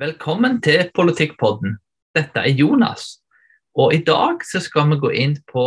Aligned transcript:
Velkommen 0.00 0.62
til 0.64 0.86
Politikkpodden. 0.96 1.74
Dette 2.16 2.40
er 2.40 2.54
Jonas. 2.56 3.18
Og 3.76 3.92
I 3.92 3.98
dag 4.00 4.40
så 4.48 4.56
skal 4.64 4.86
vi 4.88 4.96
gå 4.96 5.10
inn 5.12 5.34
på 5.52 5.64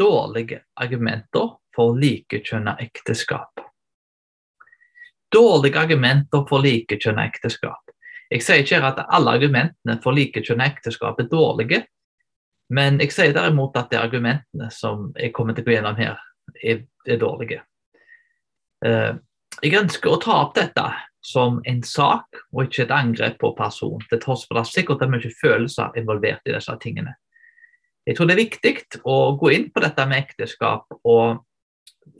dårlige 0.00 0.62
argumenter 0.80 1.50
for 1.76 1.98
likekjønna 2.00 2.78
ekteskap. 2.80 3.60
Dårlige 5.28 5.82
argumenter 5.82 6.46
for 6.48 6.64
likekjønna 6.64 7.26
ekteskap. 7.28 7.92
Jeg 8.32 8.46
sier 8.46 8.64
ikke 8.64 8.80
at 8.88 9.02
alle 9.04 9.34
argumentene 9.36 9.98
for 10.00 10.16
likekjønna 10.16 10.70
ekteskap 10.72 11.20
er 11.20 11.28
dårlige, 11.28 11.82
men 12.72 12.96
jeg 13.04 13.12
sier 13.12 13.36
derimot 13.36 13.76
at 13.76 13.92
de 13.92 14.00
argumentene 14.00 14.70
som 14.72 15.10
jeg 15.12 15.34
kommer 15.36 15.52
til 15.52 15.66
å 15.66 15.68
gå 15.68 15.76
gjennom 15.76 16.00
her, 16.00 16.16
er, 16.64 16.80
er 17.04 17.20
dårlige. 17.20 17.60
Uh, 18.80 19.20
jeg 19.60 19.76
ønsker 19.76 20.14
å 20.14 20.22
ta 20.24 20.40
opp 20.46 20.56
dette 20.56 20.88
som 21.24 21.58
en 21.66 21.80
sak 21.82 22.38
og 22.52 22.66
ikke 22.66 22.84
et 22.84 22.94
angrep 22.94 23.38
på 23.40 23.52
person, 23.58 24.02
til 24.10 24.20
tross 24.22 24.46
for 24.46 24.58
det 24.58 24.68
sikkert 24.70 25.02
er 25.02 25.10
mye 25.12 25.32
følelser 25.40 25.96
involvert 25.98 26.46
i 26.46 26.54
disse 26.54 26.74
tingene. 26.82 27.16
Jeg 28.06 28.16
tror 28.16 28.28
det 28.28 28.36
er 28.36 28.44
viktig 28.46 29.02
å 29.04 29.16
gå 29.36 29.50
inn 29.52 29.68
på 29.74 29.82
dette 29.84 30.06
med 30.08 30.22
ekteskap 30.22 30.86
og 31.02 31.42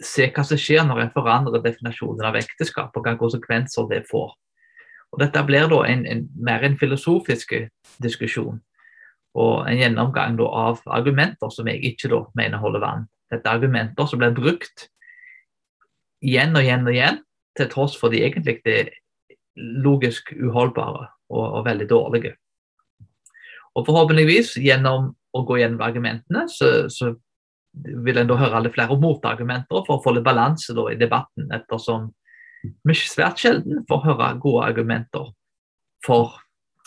se 0.05 0.27
hva 0.35 0.45
som 0.45 0.61
skjer 0.61 0.85
når 0.85 1.07
en 1.07 1.15
forandrer 1.15 1.63
definasjonen 1.65 2.27
av 2.29 2.37
ekteskap, 2.37 2.93
og 2.93 3.07
hvilke 3.07 3.23
konsekvenser 3.23 3.89
det 3.89 4.03
får. 4.11 4.35
Og 5.15 5.23
Dette 5.23 5.43
blir 5.49 5.71
da 5.71 5.79
en, 5.89 6.05
en, 6.05 6.27
mer 6.37 6.67
en 6.67 6.77
filosofisk 6.77 7.55
diskusjon 8.05 8.59
og 9.39 9.69
en 9.71 9.79
gjennomgang 9.79 10.37
da, 10.39 10.49
av 10.69 10.83
argumenter 10.93 11.53
som 11.55 11.69
jeg 11.71 11.81
ikke 11.93 12.11
da, 12.13 12.21
mener 12.37 12.61
holder 12.61 12.83
vann. 12.83 13.07
Dette 13.33 13.49
er 13.49 13.59
argumenter 13.59 14.09
som 14.09 14.21
blir 14.21 14.35
brukt 14.37 14.89
igjen 16.25 16.57
og 16.57 16.65
igjen 16.65 16.87
og 16.89 16.95
igjen, 16.97 17.21
til 17.59 17.71
tross 17.73 17.97
for 17.99 18.13
de 18.15 18.23
egentlig 18.25 18.59
er 18.67 18.91
logisk 19.85 20.33
uholdbare 20.33 21.09
og, 21.31 21.45
og, 21.45 21.65
veldig 21.67 21.89
dårlige. 21.91 22.35
Og 23.77 23.87
Forhåpentligvis, 23.87 24.57
gjennom 24.63 25.13
å 25.35 25.43
gå 25.47 25.59
gjennom 25.61 25.83
argumentene, 25.85 26.47
så, 26.51 26.89
så 26.91 27.13
vil 27.75 28.19
en 28.19 28.31
da 28.31 28.39
høre 28.39 28.59
alle 28.59 28.73
flere 28.75 28.97
motargumenter 28.99 29.85
for 29.87 29.99
å 29.99 30.03
få 30.03 30.15
litt 30.17 30.27
balanse 30.27 30.75
i 30.91 30.99
debatten, 30.99 31.51
ettersom 31.55 32.09
vi 32.87 32.97
svært 32.97 33.43
sjelden 33.43 33.85
får 33.89 34.05
høre 34.07 34.33
gode 34.43 34.65
argumenter 34.67 35.29
for 36.07 36.39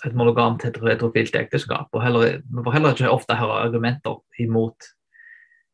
et 0.06 0.16
monogamt 0.18 0.66
heterofilt 0.66 1.36
ekteskap. 1.38 1.88
Og 1.94 2.04
heller, 2.04 2.42
vi 2.42 2.66
får 2.66 2.76
heller 2.76 2.96
ikke 2.96 3.14
ofte 3.14 3.38
høre 3.38 3.62
argumenter 3.68 4.18
imot 4.42 4.90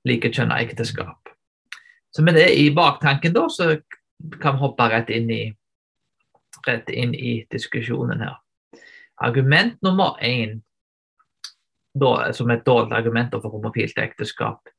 likekjønna 0.07 0.59
ekteskap. 0.65 1.31
Så 2.13 2.23
med 2.25 2.37
det 2.37 2.49
i 2.57 2.69
baktanken 2.75 3.33
da, 3.35 3.45
så 3.51 3.75
kan 4.41 4.57
hoppe 4.57 4.89
rett 4.89 5.09
inn 5.09 5.31
i, 5.31 5.43
rett 6.67 6.89
inn 6.89 7.15
i 7.15 7.45
diskusjonen 7.51 8.21
her. 8.21 8.37
Argument 9.15 9.81
nummer 9.81 10.17
én, 10.21 10.61
som 12.33 12.49
et 12.53 12.65
dårlig 12.65 12.93
argument 12.93 13.33
for 13.33 13.49
homofilt 13.49 13.97
ekteskap, 13.97 14.69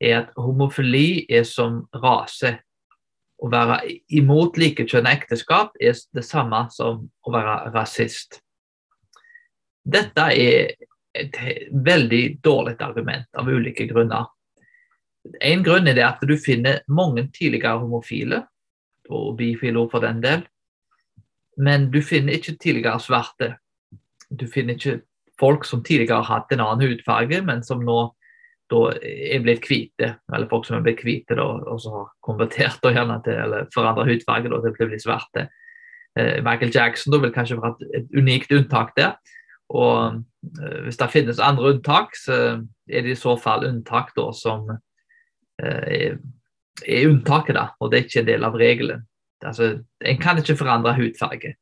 er 0.00 0.20
at 0.22 0.36
homofili 0.38 1.26
er 1.28 1.44
som 1.44 1.82
rase. 2.02 2.58
Å 3.40 3.48
være 3.48 3.80
imot 4.12 4.58
likekjønnet 4.60 5.22
ekteskap 5.22 5.74
er 5.80 5.96
det 6.14 6.24
samme 6.26 6.66
som 6.74 7.06
å 7.24 7.32
være 7.32 7.72
rasist. 7.74 8.38
Dette 9.80 10.26
er 10.36 10.74
et 11.16 11.38
veldig 11.72 12.42
dårlig 12.44 12.76
argument 12.84 13.26
av 13.40 13.48
ulike 13.48 13.88
grunner. 13.90 14.28
En 15.40 15.64
grunn 15.64 15.88
er 15.88 15.96
det 15.96 16.04
at 16.06 16.20
du 16.22 16.36
finner 16.40 16.84
mange 16.88 17.26
tidligere 17.34 17.80
homofile 17.80 18.44
og 19.10 19.36
bifile 19.38 19.86
for 19.90 20.02
den 20.04 20.22
del. 20.24 20.46
Men 21.60 21.90
du 21.92 22.00
finner 22.02 22.38
ikke 22.38 22.56
tidligere 22.56 23.00
svarte. 23.02 23.54
Du 24.30 24.46
finner 24.46 24.78
ikke 24.78 25.00
folk 25.40 25.64
som 25.64 25.82
tidligere 25.84 26.22
har 26.22 26.40
hatt 26.40 26.52
en 26.52 26.62
annen 26.64 26.88
hudfarge, 26.88 27.42
men 27.44 27.62
som 27.66 27.84
nå 27.84 28.00
da 28.70 28.82
er 29.02 29.42
blitt 29.42 29.66
hvite. 29.66 30.12
Eller 30.30 30.48
folk 30.50 30.66
som 30.66 30.78
er 30.78 30.84
blitt 30.86 31.02
hvite 31.04 31.36
da, 31.38 31.46
og 31.46 31.80
så 31.82 31.94
har 31.94 32.10
konvertert 32.26 32.78
da, 32.84 32.92
gjerne 32.94 33.18
til, 33.24 33.38
eller 33.44 33.70
forandra 33.74 34.06
hudfarge 34.06 34.52
da, 34.52 34.60
til 34.62 34.86
å 34.86 34.90
bli 34.92 35.00
svarte. 35.02 35.48
Eh, 36.18 36.38
Michael 36.46 36.72
Jackson 36.74 37.14
da, 37.14 37.22
vil 37.24 37.34
kanskje 37.34 37.58
være 37.58 37.74
et, 37.80 37.94
et 38.00 38.18
unikt 38.18 38.54
unntak 38.54 38.94
der. 38.98 39.16
Og 39.74 40.20
eh, 40.62 40.78
hvis 40.86 41.00
det 41.00 41.10
finnes 41.12 41.42
andre 41.42 41.74
unntak, 41.74 42.14
så 42.18 42.36
er 42.90 43.06
det 43.06 43.16
i 43.16 43.18
så 43.18 43.36
fall 43.40 43.66
unntak 43.68 44.14
da, 44.16 44.28
som 44.36 44.70
eh, 45.62 46.14
er 46.86 47.08
unntaket, 47.08 47.56
da, 47.56 47.70
og 47.80 47.90
det 47.90 47.98
er 47.98 48.06
ikke 48.06 48.20
en 48.22 48.28
del 48.28 48.46
av 48.46 48.56
regelen. 48.58 49.02
Altså, 49.46 49.70
en 50.04 50.20
kan 50.20 50.38
ikke 50.38 50.56
forandre 50.56 50.94
hudfarge. 50.98 51.54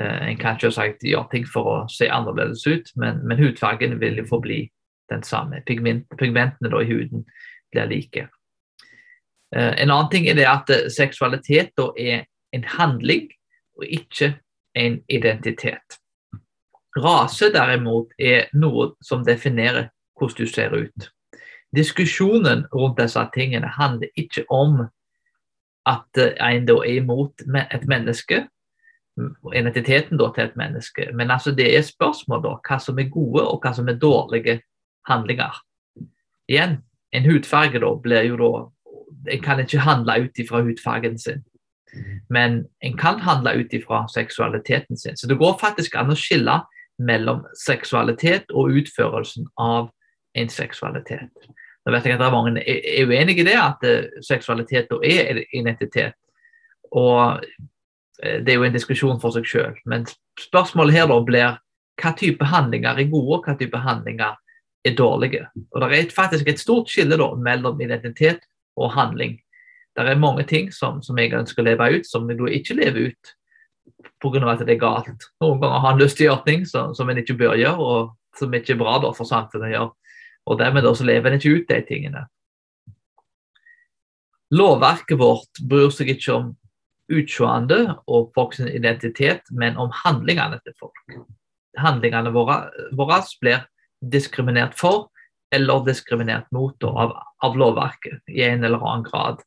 Uh, 0.00 0.28
en 0.28 0.38
kan 0.40 0.56
ikke 0.56 0.72
sagt, 0.72 1.04
gjøre 1.06 1.28
ting 1.32 1.46
for 1.48 1.68
å 1.68 1.76
se 1.92 2.08
annerledes 2.10 2.64
ut, 2.66 2.92
men, 2.96 3.20
men 3.28 3.40
hudfargen 3.40 3.98
vil 4.00 4.18
jo 4.22 4.28
forbli 4.28 4.64
den 5.12 5.22
samme. 5.22 5.62
Pigment, 5.66 6.06
pigmentene 6.18 6.72
da, 6.72 6.80
i 6.80 6.88
huden 6.90 7.26
blir 7.72 7.90
like. 7.90 8.26
Uh, 9.54 9.72
en 9.76 9.90
annen 9.90 10.10
ting 10.12 10.28
er 10.28 10.38
det 10.38 10.48
at 10.48 10.72
uh, 10.72 10.88
seksualitet 10.92 11.74
da, 11.78 11.90
er 11.98 12.24
en 12.56 12.64
handling 12.76 13.28
og 13.78 13.88
ikke 13.88 14.34
en 14.76 15.00
identitet. 15.08 15.98
Rase 16.96 17.48
derimot 17.52 18.12
er 18.20 18.50
noe 18.52 18.92
som 19.04 19.24
definerer 19.24 19.90
hvordan 20.18 20.38
du 20.38 20.48
ser 20.48 20.74
ut 20.76 21.12
diskusjonen 21.76 22.66
rundt 22.74 23.00
disse 23.00 23.22
tingene 23.34 23.68
handler 23.68 24.08
ikke 24.16 24.44
om 24.50 24.84
at 25.88 26.18
en 26.20 26.66
da 26.66 26.74
er 26.84 27.00
imot 27.00 27.42
et 27.72 27.86
menneske, 27.90 28.44
identiteten 29.52 30.18
da 30.18 30.30
til 30.32 30.44
et 30.44 30.56
menneske, 30.56 31.08
men 31.14 31.30
altså 31.30 31.52
det 31.52 31.68
er 31.76 31.84
spørsmål 31.84 32.42
da, 32.44 32.54
hva 32.68 32.78
som 32.80 32.98
er 32.98 33.10
gode 33.12 33.44
og 33.44 33.60
hva 33.64 33.74
som 33.76 33.88
er 33.88 33.98
dårlige 34.00 34.60
handlinger. 35.08 35.58
Igjen, 36.48 36.78
en 37.12 37.28
hudfarge 37.28 37.80
da 37.82 37.94
blir 38.02 38.28
jo 38.30 38.38
da 38.40 38.52
En 39.30 39.38
kan 39.42 39.60
ikke 39.60 39.78
handle 39.78 40.24
ut 40.24 40.38
ifra 40.38 40.62
hudfargen 40.66 41.18
sin, 41.18 41.44
men 42.28 42.64
en 42.82 42.96
kan 42.98 43.20
handle 43.20 43.52
ut 43.54 43.72
ifra 43.72 44.08
seksualiteten 44.08 44.96
sin. 44.96 45.16
Så 45.16 45.28
det 45.28 45.38
går 45.38 45.58
faktisk 45.60 45.94
an 45.94 46.10
å 46.10 46.16
skille 46.18 46.56
mellom 46.98 47.44
seksualitet 47.54 48.50
og 48.50 48.74
utførelsen 48.80 49.46
av 49.60 49.92
en 50.34 50.48
seksualitet. 50.48 51.30
Nå 51.82 51.92
vet 51.94 52.06
jeg 52.06 52.14
at 52.14 52.22
det 52.22 52.26
er 52.28 52.34
mange 52.34 52.62
er 52.62 53.08
uenig 53.10 53.38
i 53.40 53.46
det, 53.46 53.58
at 53.58 53.82
seksualitet 54.22 54.86
seksualitet 54.86 54.92
er 55.02 55.42
identitet. 55.52 56.14
Og 56.92 57.40
uh, 57.42 58.38
det 58.44 58.52
er 58.52 58.60
jo 58.60 58.68
en 58.68 58.76
diskusjon 58.76 59.20
for 59.20 59.34
seg 59.34 59.48
sjøl. 59.48 59.74
Men 59.88 60.06
spørsmålet 60.40 60.94
her 60.94 61.08
da 61.10 61.18
blir 61.26 61.58
hva 62.02 62.14
type 62.18 62.46
handlinger 62.48 62.98
er 62.98 63.10
gode, 63.10 63.38
og 63.38 63.46
hva 63.46 63.56
type 63.58 63.78
handlinger 63.78 64.38
er 64.84 64.94
dårlige. 64.98 65.46
Og 65.72 65.80
Det 65.80 65.98
er 65.98 66.14
faktisk 66.14 66.48
et 66.48 66.60
stort 66.60 66.90
skille 66.90 67.18
da, 67.18 67.34
mellom 67.34 67.80
identitet 67.80 68.46
og 68.76 68.92
handling. 68.92 69.38
Det 69.96 70.08
er 70.08 70.18
mange 70.18 70.44
ting 70.48 70.72
som, 70.72 71.02
som 71.02 71.18
jeg 71.18 71.34
ønsker 71.36 71.62
å 71.62 71.66
leve 71.66 71.90
ut, 71.98 72.06
som 72.08 72.30
jeg 72.30 72.62
ikke 72.62 72.78
lever 72.78 73.10
ut 73.12 73.34
pga. 74.22 74.52
at 74.52 74.66
det 74.66 74.76
er 74.76 74.80
galt. 74.80 75.26
Noen 75.40 75.60
ganger 75.60 75.80
har 75.84 75.92
en 75.92 76.00
lyst 76.00 76.16
til 76.16 76.26
å 76.26 76.32
gjøre 76.32 76.46
ting 76.46 76.66
som, 76.66 76.94
som 76.94 77.10
en 77.10 77.18
ikke 77.18 77.36
bør 77.38 77.58
gjøre, 77.58 77.78
og 77.78 78.38
som 78.38 78.54
ikke 78.54 78.72
er 78.74 78.80
bra 78.80 78.98
da, 79.02 79.12
for 79.12 79.28
samfunnet 79.28 79.68
å 79.68 79.72
gjøre. 79.72 79.90
Og 80.46 80.58
dermed 80.58 80.86
også 80.88 81.06
lever 81.06 81.30
en 81.30 81.38
ikke 81.38 81.56
ut 81.58 81.68
de 81.70 81.82
tingene. 81.86 82.24
Lovverket 84.52 85.20
vårt 85.20 85.62
bryr 85.68 85.92
seg 85.94 86.10
ikke 86.12 86.34
om 86.34 86.50
utseende 87.12 87.96
og 88.10 88.32
folks 88.36 88.60
identitet, 88.62 89.46
men 89.50 89.78
om 89.80 89.92
handlingene 90.02 90.58
til 90.64 90.74
folk. 90.80 91.16
Handlingene 91.80 92.32
våre, 92.34 92.66
våre 92.96 93.22
blir 93.40 93.64
diskriminert 94.12 94.76
for 94.76 95.08
eller 95.52 95.84
diskriminert 95.84 96.48
mot 96.52 96.84
av, 96.84 97.12
av, 97.44 97.56
lovverket 97.56 98.32
i 98.32 98.42
en 98.46 98.64
eller 98.64 98.80
annen 98.80 99.04
grad. 99.04 99.42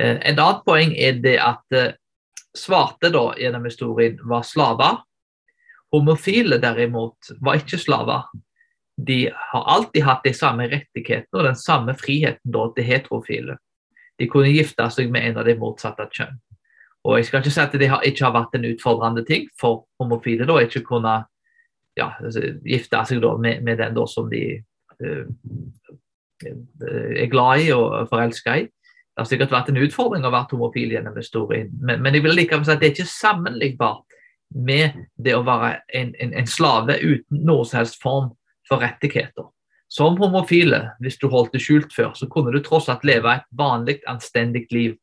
Eh, 0.00 0.16
et 0.16 0.38
annet 0.38 0.64
poeng 0.64 0.94
er 0.96 1.20
det 1.20 1.36
at 1.44 1.76
eh, 1.76 1.92
svarte 2.56 3.12
da, 3.12 3.26
gjennom 3.36 3.68
historien 3.68 4.16
var 4.28 4.46
slaver. 4.48 5.02
Homofile 5.92 6.56
derimot 6.60 7.32
var 7.44 7.60
ikke 7.60 7.80
slaver 7.80 8.28
de 9.06 9.30
har 9.34 9.64
alltid 9.64 10.02
hatt 10.02 10.24
de 10.26 10.34
samme 10.34 10.66
rettighetene 10.66 11.38
og 11.38 11.46
den 11.46 11.58
samme 11.58 11.94
friheten 11.94 12.50
da, 12.50 12.64
til 12.74 12.86
heterofile. 12.86 13.58
De 14.18 14.26
kunne 14.26 14.50
gifte 14.50 14.88
seg 14.90 15.12
med 15.14 15.28
en 15.28 15.38
av 15.38 15.46
de 15.46 15.54
motsatte 15.58 16.08
kjønn. 16.16 16.38
Og 17.06 17.18
jeg 17.18 17.28
skal 17.28 17.44
ikke 17.44 17.52
si 17.54 17.62
at 17.62 17.76
det 17.78 17.90
ikke 18.10 18.24
har 18.26 18.34
vært 18.34 18.56
en 18.58 18.66
utfordrende 18.72 19.22
ting 19.28 19.46
for 19.60 19.84
homofile 20.02 20.48
da, 20.48 20.56
ikke 20.64 20.82
kunne 20.88 21.12
ja, 21.98 22.08
altså, 22.18 22.42
gifte 22.66 23.04
seg 23.06 23.22
da, 23.22 23.36
med, 23.38 23.62
med, 23.66 23.78
den 23.78 23.94
da, 23.94 24.06
som 24.10 24.26
de 24.32 24.42
uh, 24.98 25.30
er 26.42 27.30
glad 27.30 27.62
i 27.62 27.70
og 27.74 28.10
forelska 28.10 28.56
i. 28.58 28.66
Det 28.66 29.22
har 29.22 29.30
sikkert 29.30 29.54
vært 29.54 29.70
en 29.70 29.80
utfordring 29.82 30.26
å 30.26 30.34
være 30.34 30.56
homofil 30.56 30.96
gjennom 30.96 31.16
historien, 31.18 31.70
men, 31.78 32.02
men 32.02 32.18
jeg 32.18 32.26
vil 32.26 32.36
likevel 32.38 32.66
si 32.66 32.74
at 32.74 32.82
det 32.82 32.90
er 32.90 32.96
ikke 32.96 33.14
sammenlignbart 33.14 34.18
med 34.54 34.98
det 35.22 35.34
å 35.36 35.46
være 35.46 35.76
en, 35.94 36.12
en, 36.18 36.34
en 36.42 36.50
slave 36.50 36.98
uten 36.98 37.46
noen 37.46 37.66
som 37.66 37.80
helst 37.82 37.98
form 38.02 38.32
for 38.68 38.82
rettigheter. 38.84 39.48
Som 39.88 40.18
homofile, 40.20 40.82
hvis 41.00 41.16
du 41.18 41.28
holdt 41.32 41.54
det 41.56 41.62
skjult 41.64 41.94
før, 41.96 42.12
så 42.14 42.28
kunne 42.28 42.52
du 42.52 42.60
tross 42.64 42.90
alt 42.92 43.06
leve 43.08 43.38
et 43.38 43.46
vanlig, 43.56 44.02
anstendig 44.10 44.66
liv. 44.74 44.98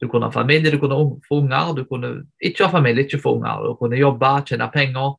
Du 0.00 0.08
kunne 0.08 0.28
ha 0.28 0.32
familie, 0.32 0.72
du 0.72 0.80
kunne 0.80 0.96
få 1.28 1.40
unger, 1.42 1.72
du 1.76 1.84
kunne 1.88 2.12
ikke 2.40 2.64
ha 2.64 2.72
familie, 2.72 3.04
ikke 3.04 3.20
få 3.20 3.36
unger. 3.38 3.64
Du 3.64 3.76
kunne 3.80 4.00
jobbe, 4.00 4.32
tjene 4.48 4.68
penger 4.72 5.14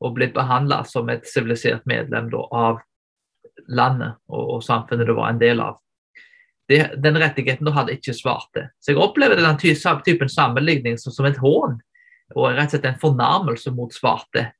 og 0.00 0.16
blitt 0.16 0.32
behandla 0.36 0.82
som 0.88 1.08
et 1.12 1.28
sivilisert 1.28 1.84
medlem 1.88 2.30
da, 2.32 2.40
av 2.56 2.80
landet 3.68 4.16
og, 4.28 4.56
og, 4.56 4.62
samfunnet 4.64 5.08
du 5.08 5.14
var 5.16 5.32
en 5.32 5.40
del 5.40 5.60
av. 5.60 5.76
Det, 6.70 6.80
den 7.02 7.18
rettigheten 7.18 7.66
du 7.66 7.72
hadde 7.74 7.96
ikke 7.96 8.14
svart 8.16 8.48
det. 8.56 8.68
Så 8.80 8.92
jeg 8.92 9.02
opplever 9.02 9.40
den 9.40 9.58
typen 9.60 10.30
sammenligning 10.30 10.96
som, 11.00 11.12
som 11.12 11.28
et 11.28 11.40
hån 11.40 11.76
og 12.36 12.46
rett 12.54 12.68
og 12.68 12.76
slett 12.76 12.86
en 12.86 13.00
fornærmelse 13.02 13.72
mot 13.74 13.92
svarte. 13.94 14.50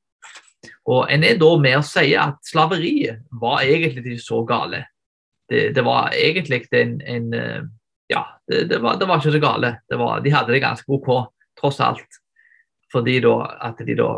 Og 0.88 1.06
En 1.12 1.24
er 1.24 1.38
da 1.40 1.50
med 1.60 1.78
å 1.78 1.84
si 1.86 2.12
at 2.18 2.40
slaveriet 2.46 3.22
var 3.40 3.62
egentlig 3.64 4.16
ikke 4.16 4.24
så 4.24 4.40
gale. 4.48 4.84
Det, 5.50 5.70
det 5.74 5.84
var 5.86 6.14
egentlig 6.14 6.66
en, 6.76 6.98
en 7.00 7.34
eh, 7.34 7.62
Ja, 8.10 8.24
det, 8.48 8.64
det, 8.70 8.80
var, 8.82 8.98
det, 8.98 9.06
var, 9.06 9.20
ikke 9.20 9.36
så 9.36 9.42
gale. 9.42 9.76
Var, 9.88 10.20
de 10.20 10.34
hadde 10.34 10.52
det 10.52 10.64
ganske 10.64 10.92
OK, 10.92 11.08
tross 11.60 11.80
alt. 11.80 12.20
Fordi 12.92 13.20
da, 13.22 13.34
at 13.70 13.78
de 13.86 13.94
da 13.94 14.10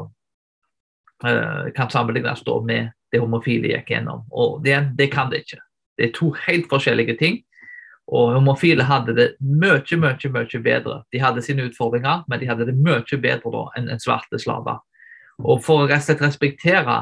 uh, 1.27 1.67
kan 1.77 1.91
sammenlignes 1.93 2.41
da 2.47 2.57
med 2.65 2.93
det 3.13 3.21
homofile 3.21 3.69
gikk 3.69 3.93
gjennom. 3.93 4.25
Og 4.33 4.63
det, 4.65 4.79
det 4.97 5.11
kan 5.13 5.29
det 5.29 5.43
ikke. 5.45 5.61
Det 5.99 6.07
er 6.07 6.15
to 6.17 6.31
helt 6.47 6.71
forskjellige 6.73 7.19
ting. 7.21 7.43
Og 8.13 8.33
homofile 8.35 8.85
hadde 8.89 9.15
det 9.17 9.29
mye, 9.41 9.85
mye 10.01 10.33
mye 10.35 10.63
bedre. 10.65 11.03
De 11.13 11.21
hadde 11.21 11.45
sine 11.45 11.69
utfordringer, 11.69 12.25
men 12.29 12.41
de 12.41 12.49
hadde 12.49 12.67
det 12.69 12.77
mye 12.77 13.21
bedre 13.21 13.53
da 13.53 13.67
enn 13.79 13.93
en 13.93 14.03
svarte 14.03 14.41
slaver. 14.41 14.81
Og 15.41 15.63
for 15.65 15.85
å 15.85 15.89
rett 15.89 16.03
og 16.03 16.09
slett 16.11 16.25
respektere 16.25 16.99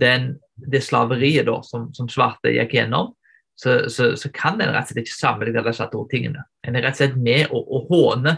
den, 0.00 0.34
det 0.70 0.82
slaveriet 0.84 1.48
da, 1.48 1.58
som, 1.66 1.88
som, 1.96 2.08
svarte 2.10 2.52
gikk 2.54 2.76
gjennom, 2.76 3.14
så, 3.60 3.90
så, 3.92 4.12
så, 4.16 4.30
kan 4.32 4.60
en 4.60 4.72
rett 4.72 4.88
og 4.88 4.94
slett 4.94 5.06
ikke 5.06 5.16
sammenligne 5.16 5.64
disse 5.66 5.88
to 5.92 6.04
tingene. 6.12 6.44
En 6.66 6.76
er 6.76 6.86
rett 6.86 6.96
og 6.96 7.02
slett 7.02 7.18
med 7.20 7.52
å, 7.52 7.60
å 7.60 7.82
håne 7.90 8.36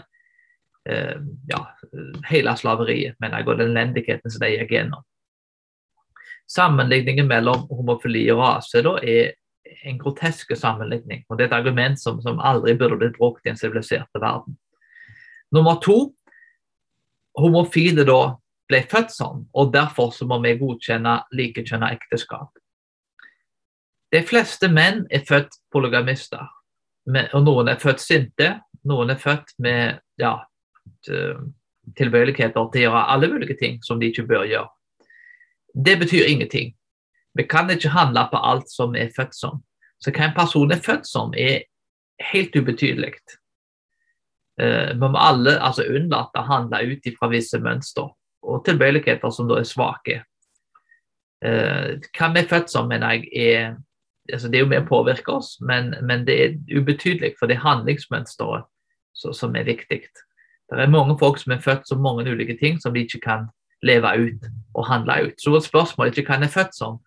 eh, 0.89 1.15
ja, 1.51 1.61
hele 2.27 2.55
slaveriet 2.59 3.19
mener 3.23 3.39
jeg, 3.39 3.47
og 3.47 3.61
den 3.61 3.71
elendigheten 3.75 4.33
som 4.33 4.43
de 4.43 4.51
gikk 4.55 4.73
gjennom. 4.75 5.05
Sammenligningen 6.51 7.29
mellom 7.29 7.63
homofili 7.71 8.25
og 8.33 8.41
rase 8.43 8.83
da, 8.83 8.97
er 8.99 9.33
en 9.87 9.97
grotesk 9.99 10.51
sammenligning. 10.59 11.23
og 11.29 11.37
Det 11.37 11.45
er 11.45 11.51
et 11.51 11.55
argument 11.55 11.99
som, 11.99 12.19
som 12.21 12.41
aldri 12.43 12.75
burde 12.77 12.99
blitt 12.99 13.17
brukt 13.17 13.45
i 13.47 13.53
en 13.53 13.59
sivilisert 13.59 14.11
verden. 14.19 14.57
Nummer 15.53 15.79
to, 15.81 16.13
homofile 17.37 18.05
da 18.07 18.35
ble 18.73 18.81
født 18.89 19.13
sånn, 19.13 19.45
og 19.53 19.71
derfor 19.73 20.11
så 20.15 20.25
må 20.29 20.39
vi 20.43 20.57
godkjenne 20.57 21.19
likekjønna 21.37 21.91
ekteskap. 21.93 22.51
De 24.13 24.21
fleste 24.25 24.69
menn 24.69 25.05
er 25.13 25.25
født 25.27 25.55
polygamister. 25.73 26.45
og 27.33 27.43
Noen 27.45 27.69
er 27.69 27.81
født 27.81 28.01
sinte, 28.01 28.49
noen 28.85 29.09
er 29.09 29.19
født 29.21 29.55
med 29.57 29.99
ja, 30.21 30.35
tilbøyeligheter 31.97 32.53
til 32.53 32.81
å 32.81 32.83
gjøre 32.85 33.03
alle 33.15 33.29
mulige 33.31 33.57
ting 33.59 33.79
som 33.83 33.99
de 33.99 34.11
ikke 34.11 34.27
bør 34.29 34.45
gjøre. 34.49 34.69
Det 35.73 35.97
betyr 35.99 36.29
ingenting. 36.29 36.73
Vi 37.33 37.45
kan 37.49 37.69
ikke 37.73 37.89
handle 37.89 38.27
på 38.29 38.37
alt 38.37 38.69
som 38.69 38.95
er 38.95 39.13
født 39.15 39.33
som. 39.35 39.63
Så 39.97 40.11
hva 40.13 40.27
en 40.27 40.35
person 40.35 40.71
er 40.71 40.81
født 40.83 41.07
som, 41.09 41.33
er 41.33 41.65
helt 42.33 42.53
ubetydelig. 42.55 43.15
Uh, 44.61 44.93
vi 44.93 45.07
må 45.09 45.17
alle 45.17 45.57
altså, 45.57 45.87
unnlate 45.89 46.37
å 46.37 46.45
handle 46.45 46.83
ut 46.91 47.09
ifra 47.09 47.31
visse 47.31 47.57
mønster 47.57 48.11
og 48.43 48.65
tilbøyeligheter 48.67 49.31
som 49.33 49.49
da 49.49 49.59
er 49.59 49.67
svake. 49.67 50.19
Uh, 51.43 51.99
hva 52.15 52.29
vi 52.33 52.43
er 52.43 52.51
født 52.51 52.71
som, 52.71 52.87
mener 52.91 53.17
jeg, 53.17 53.27
er 53.33 53.73
altså 54.31 54.47
Det 54.47 54.55
er 54.55 54.61
jo 54.63 54.69
med 54.71 54.85
å 54.85 54.87
påvirke 54.87 55.33
oss, 55.33 55.57
men, 55.59 55.95
men 56.07 56.21
det 56.27 56.35
er 56.39 56.53
ubetydelig 56.79 57.33
for 57.39 57.51
det 57.51 57.57
er 57.57 57.65
handlingsmønsteret 57.65 58.69
som 59.13 59.55
er 59.55 59.67
viktig. 59.67 59.99
Det 60.71 60.79
er 60.79 60.89
mange 60.89 61.17
folk 61.19 61.37
som 61.41 61.51
er 61.53 61.61
født 61.61 61.87
som 61.87 62.01
mange 62.01 62.23
ulike 62.31 62.55
ting 62.57 62.79
som 62.81 62.95
de 62.95 63.03
ikke 63.03 63.19
kan 63.25 63.49
leve 63.83 64.09
ut 64.15 64.47
og 64.73 64.87
handle 64.87 65.19
ut. 65.27 65.35
Så 65.37 65.51
vårt 65.51 65.67
spørsmål 65.67 66.07
er 66.07 66.15
ikke 66.15 66.31
hva 66.31 66.39
en 66.39 66.47
er 66.47 66.53
født 66.53 66.77
som, 66.77 67.01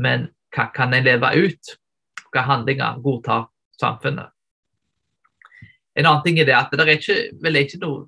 men 0.00 0.30
hva 0.56 0.70
kan 0.74 0.94
en 0.94 1.04
leve 1.04 1.28
ut? 1.36 1.74
Hvilke 2.22 2.46
handlinger 2.48 3.02
godtar 3.04 3.50
samfunnet? 3.80 4.32
En 5.96 6.08
annen 6.08 6.24
ting 6.24 6.40
er 6.40 6.48
det 6.48 6.56
at 6.56 6.72
det 6.72 6.80
er 6.80 6.96
ikke, 6.96 7.18
vel 7.44 7.60
ikke 7.60 7.82
noe 7.82 8.06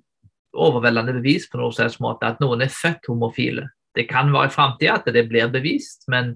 overveldende 0.54 1.16
bevis 1.18 1.48
på 1.50 1.60
noen 1.60 1.96
måte 2.04 2.30
at 2.30 2.40
noen 2.42 2.64
er 2.64 2.72
født 2.72 3.10
homofile. 3.10 3.68
Det 3.94 4.08
kan 4.10 4.32
være 4.34 4.50
i 4.50 4.54
framtida 4.54 4.98
at 4.98 5.10
det 5.14 5.26
blir 5.30 5.50
bevist, 5.52 6.08
men 6.10 6.34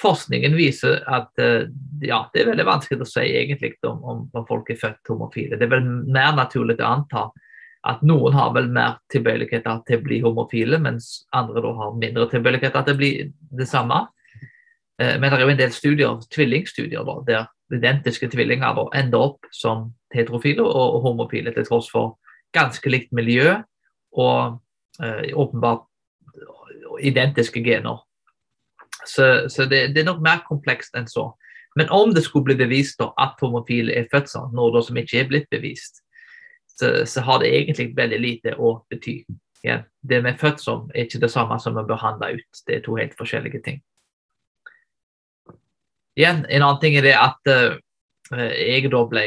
forskningen 0.00 0.56
viser 0.58 1.00
at 1.08 1.40
eh, 1.40 1.68
ja, 2.04 2.24
det 2.32 2.42
er 2.42 2.50
veldig 2.50 2.66
vanskelig 2.68 3.04
å 3.04 3.08
si 3.08 3.24
egentlig 3.24 3.76
om, 3.88 4.02
om, 4.04 4.22
om 4.36 4.46
folk 4.48 4.70
er 4.72 4.80
født 4.80 5.12
homofile. 5.12 5.56
Det 5.56 5.68
er 5.68 5.74
vel 5.78 5.86
mer 5.86 6.34
naturlig 6.36 6.78
å 6.80 6.90
anta 6.90 7.28
at 7.86 8.02
noen 8.02 8.34
har 8.34 8.50
vel 8.56 8.68
mer 8.74 8.98
tilbøyeligheter 9.14 9.80
til 9.86 10.00
å 10.00 10.04
bli 10.04 10.20
homofile, 10.24 10.80
mens 10.82 11.26
andre 11.36 11.62
da 11.62 11.72
har 11.78 11.98
mindre 12.00 12.26
tilbøyeligheter 12.32 12.86
til 12.86 12.96
å 12.96 13.00
bli 13.00 13.10
det 13.60 13.68
samme. 13.70 14.02
Eh, 15.00 15.14
men 15.16 15.30
det 15.30 15.38
er 15.38 15.46
jo 15.46 15.54
en 15.54 15.62
del 15.62 15.74
studier, 15.74 16.24
tvillingstudier 16.34 17.06
da, 17.06 17.18
der 17.28 17.46
identiske 17.76 18.28
tvillinger 18.30 18.84
ender 18.94 19.30
opp 19.30 19.48
som 19.54 19.90
heterofile 20.14 20.62
og 20.66 21.00
homofile, 21.06 21.54
til 21.54 21.66
tross 21.66 21.88
for 21.90 22.14
ganske 22.56 22.90
likt 22.90 23.12
miljø 23.16 23.58
og 24.16 24.58
eh, 25.02 25.30
åpenbart 25.36 25.84
identiske 27.00 27.60
gener. 27.64 28.00
Så, 29.06 29.48
så 29.52 29.66
det, 29.68 29.94
det, 29.94 30.02
er 30.02 30.08
nok 30.08 30.22
mer 30.24 30.42
komplekst 30.48 30.96
enn 30.98 31.08
så. 31.10 31.30
Men 31.76 31.90
om 31.92 32.14
det 32.14 32.24
skulle 32.24 32.48
bli 32.48 32.56
bevist 32.58 32.98
da, 33.02 33.10
at 33.20 33.40
homofile 33.44 33.92
er 33.94 34.08
født 34.12 34.32
sånn, 34.32 34.54
noe 34.56 34.82
som 34.82 34.96
ikke 34.96 35.20
er 35.20 35.28
blitt 35.30 35.50
bevist, 35.52 36.00
så, 36.76 37.04
så, 37.08 37.22
har 37.24 37.40
det 37.40 37.52
egentlig 37.52 37.90
veldig 37.96 38.20
lite 38.20 38.54
å 38.56 38.78
bety. 38.90 39.20
Ja, 39.64 39.80
det 40.00 40.22
født 40.40 40.62
som, 40.62 40.86
er 40.94 41.06
ikke 41.06 41.20
det 41.22 41.30
samme 41.32 41.58
som 41.60 41.76
vi 41.76 41.84
bør 41.88 42.00
handle 42.00 42.36
ut. 42.38 42.62
Det 42.66 42.78
er 42.78 42.82
to 42.84 42.96
helt 42.96 43.16
forskjellige 43.18 43.62
ting. 43.64 43.80
Igjen, 46.16 46.44
en 46.48 46.64
annen 46.64 46.80
ting 46.80 46.96
er 46.96 47.04
det 47.04 47.16
at 47.20 47.50
uh, 47.52 47.76
jeg 48.32 48.88
da 48.92 49.02
ble 49.08 49.24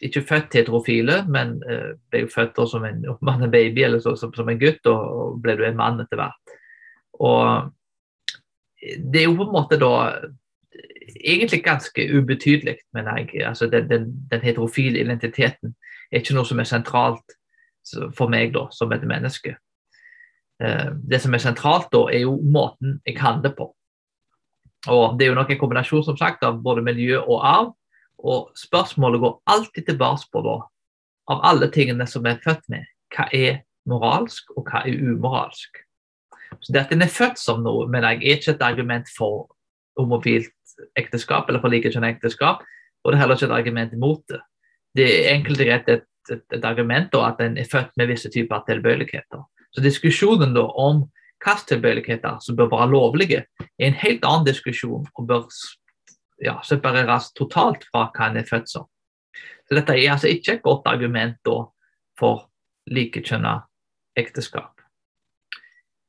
ikke 0.00 0.22
født 0.28 0.56
heterofile, 0.56 1.20
men 1.28 1.58
uh, 1.64 1.92
ble 2.10 2.24
jo 2.24 2.32
født 2.32 2.60
som 2.70 2.84
en, 2.88 3.04
man 3.26 3.44
en 3.44 3.52
baby 3.52 3.84
eller 3.86 4.02
så, 4.02 4.16
som, 4.16 4.32
som, 4.34 4.48
en 4.48 4.60
gutt, 4.60 4.86
og, 4.90 5.38
ble 5.42 5.56
du 5.58 5.64
en 5.66 5.78
mann 5.78 6.00
etter 6.02 6.20
hvert. 6.20 6.54
Og 7.20 7.72
det 8.80 9.22
er 9.22 9.28
jo 9.28 9.36
på 9.36 9.48
en 9.48 9.52
måte 9.52 9.76
da 9.80 9.94
egentlig 11.20 11.60
ganske 11.64 12.06
ubetydelig, 12.16 12.78
mener 12.96 13.18
jeg. 13.18 13.42
Altså 13.44 13.68
den, 13.68 13.90
den, 13.90 14.06
den, 14.30 14.40
heterofile 14.40 15.02
identiteten 15.02 15.74
er 16.10 16.22
ikke 16.22 16.36
noe 16.38 16.48
som 16.48 16.62
er 16.62 16.68
sentralt 16.70 17.36
for 18.16 18.32
meg 18.32 18.54
da, 18.54 18.68
som 18.72 18.92
et 18.94 19.04
menneske. 19.04 19.56
Det 20.60 21.20
som 21.20 21.34
er 21.34 21.42
sentralt 21.42 21.90
da, 21.92 22.06
er 22.12 22.24
jo 22.24 22.38
måten 22.40 23.00
jeg 23.04 23.20
handler 23.20 23.52
på. 23.56 23.68
Og 24.88 25.18
Det 25.18 25.26
er 25.26 25.28
jo 25.28 25.36
nok 25.36 25.50
en 25.50 25.60
kombinasjon 25.60 26.04
som 26.04 26.16
sagt, 26.16 26.44
av 26.44 26.62
både 26.62 26.84
miljø 26.84 27.20
og 27.20 27.44
arv. 27.44 27.74
Og 28.20 28.50
spørsmålet 28.58 29.20
går 29.20 29.36
alltid 29.46 29.86
tilbake 29.86 30.28
på 30.32 30.42
da, 30.44 30.56
av 31.30 31.44
alle 31.46 31.70
tingene 31.72 32.06
som 32.10 32.24
vi 32.24 32.32
er 32.34 32.42
født 32.44 32.66
med, 32.72 32.88
hva 33.14 33.28
er 33.32 33.62
moralsk, 33.88 34.50
og 34.56 34.66
hva 34.68 34.82
er 34.84 34.98
umoralsk. 34.98 35.80
Så 36.60 36.72
Det 36.72 36.80
at 36.80 36.92
en 36.92 37.02
er 37.02 37.12
født 37.12 37.38
som 37.38 37.62
noe, 37.62 37.86
mener 37.88 38.16
jeg 38.16 38.22
er 38.22 38.38
ikke 38.38 38.54
et 38.56 38.62
argument 38.66 39.08
for 39.16 39.48
homofilt 39.98 40.52
ekteskap 40.98 41.48
eller 41.48 41.62
for 41.62 41.72
likekjønnet 41.72 42.16
ekteskap, 42.16 42.64
og 43.04 43.12
det 43.12 43.16
er 43.16 43.22
heller 43.22 43.38
ikke 43.38 43.48
et 43.48 43.58
argument 43.58 43.92
imot 43.96 44.22
det. 44.28 44.40
Det 44.96 45.06
er 45.06 45.34
enkelt 45.34 45.62
og 45.62 45.70
greit 45.70 45.88
et, 45.88 46.06
et, 46.30 46.44
et, 46.52 46.64
argument 46.64 47.12
da, 47.12 47.30
at 47.30 47.40
en 47.44 47.56
er 47.58 47.68
født 47.70 47.94
med 47.96 48.10
visse 48.10 48.30
typer 48.32 48.64
tilbøyeligheter. 48.66 49.44
Så 49.70 49.84
diskusjonen 49.84 50.54
da 50.56 50.66
om 50.66 51.06
hvilke 51.40 51.68
tilbøyeligheter 51.70 52.40
som 52.44 52.56
bør 52.56 52.68
være 52.74 52.90
lovlige, 52.90 53.44
er 53.60 53.86
en 53.86 54.00
helt 54.02 54.26
annen 54.28 54.48
diskusjon 54.48 55.06
og 55.14 55.28
bør 55.28 55.46
ja, 56.40 56.58
separeres 56.64 57.30
totalt 57.36 57.84
fra 57.90 58.08
hva 58.14 58.30
en 58.30 58.40
er 58.40 58.48
født 58.48 58.70
som. 58.70 58.86
Så 59.68 59.76
Dette 59.78 59.94
er 59.94 60.12
altså 60.12 60.30
ikke 60.30 60.56
et 60.56 60.62
godt 60.64 60.88
argument 60.90 61.36
da, 61.46 61.62
for 62.18 62.48
likekjønna 62.90 63.60
ekteskap. 64.18 64.80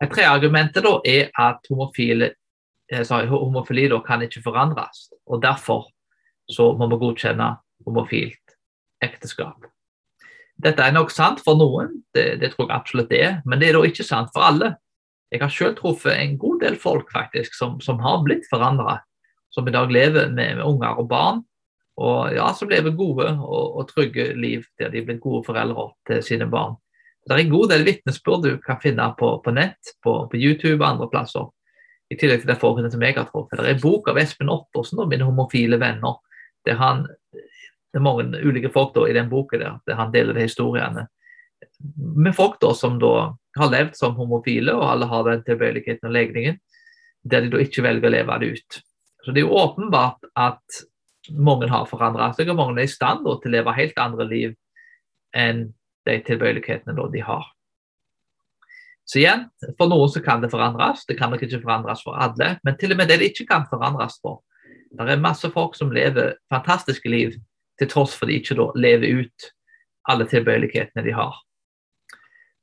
Et 0.02 0.10
tredje 0.10 0.32
argumentet 0.32 0.84
da, 0.84 0.96
er 1.06 1.30
at 1.38 1.68
eh, 1.70 3.04
sorry, 3.06 3.28
homofili 3.30 3.88
da, 3.92 4.00
kan 4.02 4.22
ikke 4.22 4.42
forandres. 4.44 5.12
og 5.28 5.42
Derfor 5.44 5.92
så 6.50 6.72
må 6.78 6.88
vi 6.90 6.98
godkjenne 7.04 7.54
homofilt 7.86 8.58
ekteskap. 9.04 9.68
Dette 10.62 10.84
er 10.84 10.94
nok 10.94 11.12
sant 11.14 11.40
for 11.42 11.58
noen, 11.58 12.02
det, 12.14 12.42
det 12.42 12.52
tror 12.54 12.68
jeg 12.68 12.76
absolutt 12.76 13.10
det 13.10 13.22
er, 13.24 13.38
men 13.46 13.62
det 13.62 13.70
er 13.70 13.78
da 13.78 13.86
ikke 13.88 14.06
sant 14.06 14.30
for 14.34 14.46
alle. 14.46 14.76
Jeg 15.32 15.42
har 15.42 15.54
selv 15.54 15.78
truffet 15.78 16.18
en 16.18 16.36
god 16.38 16.60
del 16.66 16.76
folk 16.78 17.10
faktisk 17.14 17.56
som, 17.56 17.80
som 17.82 18.02
har 18.04 18.20
blitt 18.26 18.50
forandra. 18.52 19.00
Som 19.52 19.68
i 19.68 19.74
dag 19.76 19.92
lever 19.92 20.30
med, 20.32 20.58
med, 20.58 20.66
unger 20.66 21.00
og 21.02 21.10
barn, 21.12 21.42
og 22.02 22.32
ja, 22.34 22.48
som 22.56 22.70
lever 22.72 22.96
gode 22.96 23.28
og, 23.36 23.76
og 23.78 23.90
trygge 23.90 24.32
liv 24.40 24.64
der 24.80 24.90
de 24.90 25.02
er 25.02 25.08
blitt 25.10 25.22
gode 25.22 25.44
foreldre 25.46 25.90
til 26.08 26.22
sine 26.24 26.48
barn. 26.50 26.78
Det 27.28 27.36
er 27.36 27.44
en 27.44 27.52
god 27.52 27.70
del 27.70 27.84
vitnesbyrd 27.86 28.46
du 28.48 28.54
kan 28.64 28.80
finne 28.82 29.10
på, 29.20 29.36
på 29.44 29.54
nett, 29.54 29.92
på, 30.02 30.16
på, 30.32 30.40
YouTube 30.40 30.80
og 30.80 30.88
andre 30.88 31.10
plasser. 31.12 31.52
I 32.10 32.18
tillegg 32.18 32.42
til 32.42 32.54
det 32.54 32.58
forholdet 32.64 32.96
som 32.96 33.04
jeg 33.06 33.16
har 33.20 33.28
truffet. 33.30 33.60
Det 33.60 33.68
er 33.68 33.76
en 33.76 33.84
bok 33.84 34.10
av 34.10 34.18
Espen 34.20 34.50
Ottersen 34.52 35.04
og 35.04 35.12
mine 35.12 35.28
homofile 35.28 35.78
venner, 35.80 36.18
der 36.66 36.80
han 36.80 37.06
det 37.92 38.00
er 38.00 38.04
mange 38.08 38.40
ulike 38.40 38.72
folk 38.72 38.94
da, 38.96 39.04
i 39.04 39.16
den 39.16 39.28
boken 39.30 39.60
der, 39.60 39.80
der 39.88 39.98
han 40.00 40.14
deler 40.16 40.34
de 40.34 40.48
historiene 40.48 41.10
med 42.16 42.36
folk 42.36 42.60
da, 42.62 42.74
som 42.74 43.00
da 43.00 43.34
har 43.58 43.72
levd 43.72 43.98
som 43.98 44.16
homofile, 44.16 44.74
og 44.76 44.88
alle 44.88 45.10
har 45.10 45.28
den 45.28 45.44
tilbøyeligheten 45.48 46.10
og 46.10 46.16
legningen, 46.16 46.60
der 47.24 47.44
de 47.44 47.52
da 47.54 47.62
ikke 47.62 47.84
velger 47.86 48.10
å 48.10 48.14
leve 48.16 48.40
det 48.42 48.52
ut. 48.56 48.80
Så 49.26 49.32
Det 49.32 49.42
er 49.42 49.48
jo 49.48 49.58
åpenbart 49.58 50.26
at 50.36 50.82
mange 51.38 51.70
har 51.70 51.86
forandret 51.86 52.36
seg, 52.36 52.50
og 52.50 52.58
mange 52.58 52.82
er 52.82 52.90
i 52.90 52.92
stand 52.92 53.26
til 53.26 53.52
å 53.52 53.56
leve 53.56 53.78
helt 53.78 54.00
andre 54.02 54.26
liv 54.26 54.56
enn 55.38 55.68
de 56.10 56.16
tilbøyelighetene 56.26 57.10
de 57.14 57.22
har. 57.22 57.46
Så 59.06 59.20
igjen, 59.20 59.50
For 59.78 59.90
noen 59.92 60.10
så 60.10 60.22
kan 60.24 60.42
det 60.42 60.52
forandres, 60.52 61.06
det 61.06 61.18
kan 61.20 61.32
nok 61.34 61.44
ikke 61.44 61.62
forandres 61.62 62.02
for 62.06 62.18
alle. 62.18 62.56
Men 62.64 62.78
til 62.80 62.94
og 62.94 62.98
med 62.98 63.10
det 63.12 63.20
det 63.20 63.32
ikke 63.32 63.50
kan 63.50 63.68
forandres 63.70 64.18
for. 64.22 64.42
Det 64.92 65.08
er 65.08 65.24
masse 65.24 65.50
folk 65.52 65.76
som 65.76 65.92
lever 65.92 66.36
fantastiske 66.52 67.10
liv 67.10 67.36
til 67.80 67.90
tross 67.90 68.16
for 68.18 68.30
de 68.30 68.38
ikke 68.40 68.58
da 68.60 68.70
lever 68.76 69.22
ut 69.22 69.52
alle 70.10 70.28
tilbøyelighetene 70.30 71.04
de 71.06 71.14
har. 71.16 71.36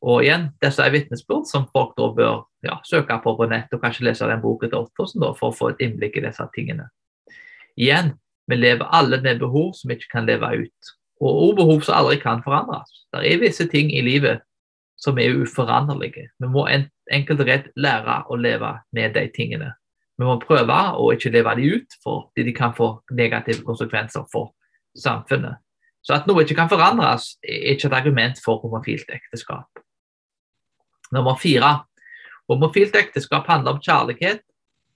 Og 0.06 0.22
igjen, 0.22 0.48
disse 0.62 0.84
er 0.84 0.94
vitnesbyrd 0.94 1.48
som 1.50 1.66
folk 1.74 1.96
da 1.98 2.08
bør 2.14 2.36
ja, 2.66 2.76
søke 2.86 3.16
på 3.22 3.34
på 3.38 3.48
nett 3.50 3.72
og 3.74 3.82
kanskje 3.82 4.06
lese 4.06 4.28
den 4.30 4.42
boken 4.42 4.70
til 4.70 4.84
Ottosen 4.84 5.24
for 5.38 5.50
å 5.50 5.56
få 5.56 5.72
et 5.72 5.82
innblikk 5.88 6.20
i 6.20 6.24
disse 6.26 6.44
tingene. 6.54 6.86
Igjen, 7.78 8.12
vi 8.48 8.56
lever 8.58 8.86
alle 8.94 9.20
med 9.22 9.42
behov 9.42 9.72
som 9.76 9.90
vi 9.90 9.98
ikke 9.98 10.12
kan 10.12 10.28
leve 10.28 10.52
ut. 10.62 10.92
Og 11.18 11.42
også 11.42 11.56
behov 11.58 11.80
som 11.82 11.98
aldri 11.98 12.20
kan 12.22 12.44
forandres. 12.44 13.02
Det 13.12 13.24
er 13.26 13.42
visse 13.42 13.66
ting 13.70 13.90
i 13.90 14.04
livet 14.06 14.44
som 14.98 15.18
er 15.18 15.34
uforanderlige. 15.34 16.28
Vi 16.38 16.50
må 16.50 16.66
en, 16.70 16.86
enkelt 17.10 17.42
og 17.42 17.50
rett 17.50 17.68
lære 17.78 18.22
å 18.30 18.38
leve 18.38 18.72
med 18.94 19.14
de 19.14 19.26
tingene. 19.34 19.72
Vi 20.18 20.26
må 20.26 20.38
prøve 20.42 20.78
å 20.98 21.10
ikke 21.14 21.30
leve 21.34 21.54
de 21.58 21.72
ut, 21.78 21.98
fordi 22.02 22.46
de 22.48 22.54
kan 22.54 22.74
få 22.74 22.90
negative 23.14 23.62
konsekvenser 23.66 24.26
for 24.32 24.52
samfunnet. 24.98 25.58
Så 26.02 26.16
at 26.16 26.26
noe 26.26 26.42
ikke 26.42 26.56
kan 26.58 26.70
forandres, 26.70 27.36
er 27.42 27.74
ikke 27.74 27.90
et 27.90 27.98
argument 28.00 28.40
for 28.42 28.62
homofilt 28.62 29.10
ekteskap. 29.14 29.68
Nummer 31.12 31.36
fire. 31.40 31.78
Homofilt 32.48 32.96
ekteskap 32.96 33.46
handler 33.48 33.76
om 33.76 33.80
kjærlighet, 33.84 34.40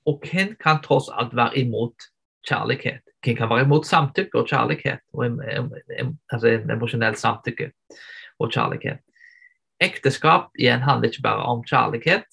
og 0.06 0.22
hvem 0.24 0.56
kan 0.60 0.80
tross 0.82 1.10
alt 1.12 1.36
være 1.36 1.58
imot 1.58 2.08
kjærlighet? 2.48 3.02
Hvem 3.22 3.36
kan 3.36 3.50
være 3.50 3.66
imot 3.66 3.86
samtykke 3.86 4.38
og 4.38 4.48
kjærlighet? 4.48 5.00
Og, 5.12 5.40
altså 6.32 6.48
emosjonell 6.48 7.16
samtykke 7.16 7.70
og 8.38 8.50
kjærlighet. 8.50 9.02
Ekteskap 9.82 10.50
igjen 10.58 10.82
handler 10.82 11.10
ikke 11.10 11.22
bare 11.22 11.44
om 11.50 11.62
kjærlighet. 11.66 12.26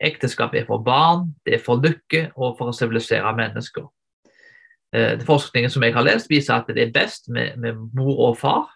Ekteskap 0.00 0.54
er 0.54 0.66
for 0.66 0.82
barn, 0.82 1.34
det 1.46 1.54
er 1.54 1.62
for 1.64 1.80
lykke 1.82 2.28
og 2.34 2.56
for 2.58 2.70
å 2.70 2.76
sivilisere 2.76 3.30
mennesker. 3.36 3.86
Eh, 4.94 5.20
forskningen 5.26 5.70
som 5.70 5.82
jeg 5.82 5.94
har 5.94 6.06
lest, 6.06 6.30
viser 6.30 6.54
at 6.58 6.68
det 6.70 6.82
er 6.82 6.94
best 6.94 7.28
med, 7.28 7.56
med 7.58 7.78
mor 7.94 8.28
og 8.28 8.38
far. 8.38 8.68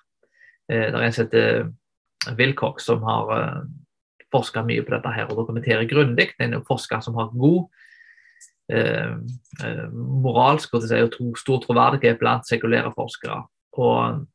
Eh, 0.71 0.89
det 0.89 0.95
er 0.95 1.07
en 1.07 1.15
som 1.15 1.27
heter 1.27 1.61
eh, 1.61 2.35
Wilcox, 2.39 2.87
som 2.89 3.03
har 3.07 3.31
uh, 3.31 3.61
forska 4.35 4.63
mye 4.67 4.85
på 4.85 4.95
dette 4.95 5.13
her 5.15 5.29
og 5.29 5.39
dokumenterer 5.41 5.89
grundig. 5.91 6.31
Det 6.35 6.47
er 6.47 6.53
en 6.53 6.67
forsker 6.69 7.01
som 7.05 7.17
har 7.19 7.31
god 7.33 7.61
eh, 8.73 9.15
uh, 9.65 9.87
moralsk 10.25 10.75
og 10.77 10.85
si, 10.85 11.01
stor 11.41 11.63
troverdighet 11.65 12.21
blant 12.21 12.49
sekulære 12.49 12.93
forskere. 12.97 13.43
Og 13.79 14.27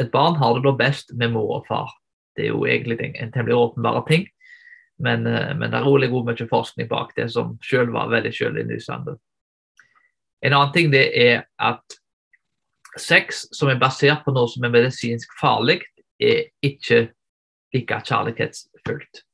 et 0.00 0.10
barn 0.14 0.38
har 0.40 0.54
det 0.54 0.64
da 0.64 0.76
best 0.78 1.12
med 1.18 1.34
mor 1.34 1.58
og 1.58 1.68
far. 1.68 1.92
Det 2.36 2.46
er 2.46 2.54
jo 2.54 2.64
egentlig 2.66 2.98
en, 3.14 3.32
temmelig 3.32 3.56
åpenbare 3.56 4.02
ting, 4.08 4.26
men, 4.98 5.22
men 5.22 5.70
det 5.70 5.78
er 5.78 5.86
rolig 5.86 6.08
god 6.10 6.28
mye 6.28 6.46
forskning 6.50 6.88
bak 6.90 7.12
det 7.16 7.28
som 7.34 7.56
selv 7.62 7.94
var 7.94 8.10
veldig 8.10 8.32
selvinnlysende. 8.34 9.16
En 10.44 10.52
annen 10.52 10.72
ting 10.74 10.92
det 10.92 11.06
er 11.18 11.44
at 11.58 11.98
sex 13.00 13.44
som 13.54 13.70
er 13.70 13.80
basert 13.80 14.24
på 14.24 14.34
noe 14.34 14.50
som 14.50 14.66
er 14.66 14.72
medisinsk 14.74 15.30
farlig, 15.40 15.80
er 16.20 16.46
ikke 16.62 17.08
like 17.74 18.00
kjærlighetsfullt. 18.06 19.24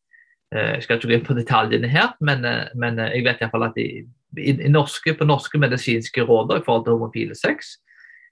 Eh, 0.54 0.72
jeg 0.74 0.82
skal 0.82 0.98
ikke 0.98 1.10
gå 1.10 1.16
inn 1.16 1.26
på 1.26 1.36
detaljene 1.38 1.90
her, 1.90 2.14
men, 2.26 2.44
eh, 2.44 2.72
men 2.74 2.98
eh, 2.98 3.12
jeg 3.16 3.26
vet 3.26 3.42
iallfall 3.44 3.68
at 3.68 3.76
i, 3.78 4.02
i, 4.36 4.54
i 4.56 4.70
norske, 4.72 5.14
på 5.14 5.28
norske 5.28 5.60
medisinske 5.62 6.24
råder 6.26 6.58
i 6.58 6.64
forhold 6.66 6.86
til 6.88 6.98
homofile 6.98 7.36
sex, 7.38 7.76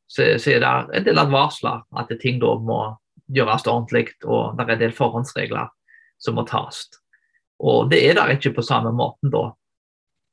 så, 0.09 0.25
så, 0.41 0.57
er 0.57 0.65
det 0.65 0.99
en 0.99 1.07
del 1.07 1.21
advarsler 1.21 1.85
at 2.01 2.11
ting 2.23 2.41
da 2.43 2.55
må 2.59 2.81
gjøres 3.29 3.69
ordentlig, 3.69 4.09
og 4.25 4.57
det 4.57 4.65
er 4.65 4.75
en 4.75 4.83
del 4.83 4.97
forhåndsregler 4.97 5.71
som 6.19 6.39
må 6.39 6.47
tas. 6.49 6.87
Og 7.63 7.91
det 7.93 8.01
er 8.07 8.17
der 8.17 8.33
ikke 8.35 8.55
på 8.57 8.65
samme 8.67 8.91
måten 8.95 9.31
da 9.31 9.51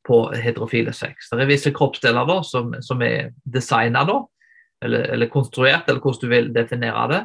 på 0.05 0.19
heterofile 0.37 0.93
sex. 0.93 1.29
Det 1.31 1.43
er 1.43 1.49
visse 1.49 1.73
kroppsdeler 1.75 2.27
da, 2.29 2.39
som, 2.45 2.73
som 2.85 3.01
er 3.03 3.33
designa 3.43 4.05
eller, 4.05 5.09
eller, 5.13 5.29
konstruert, 5.33 5.89
eller 5.89 6.01
hvordan 6.01 6.21
du 6.21 6.33
vil 6.33 6.51
definere 6.53 7.07
det, 7.11 7.21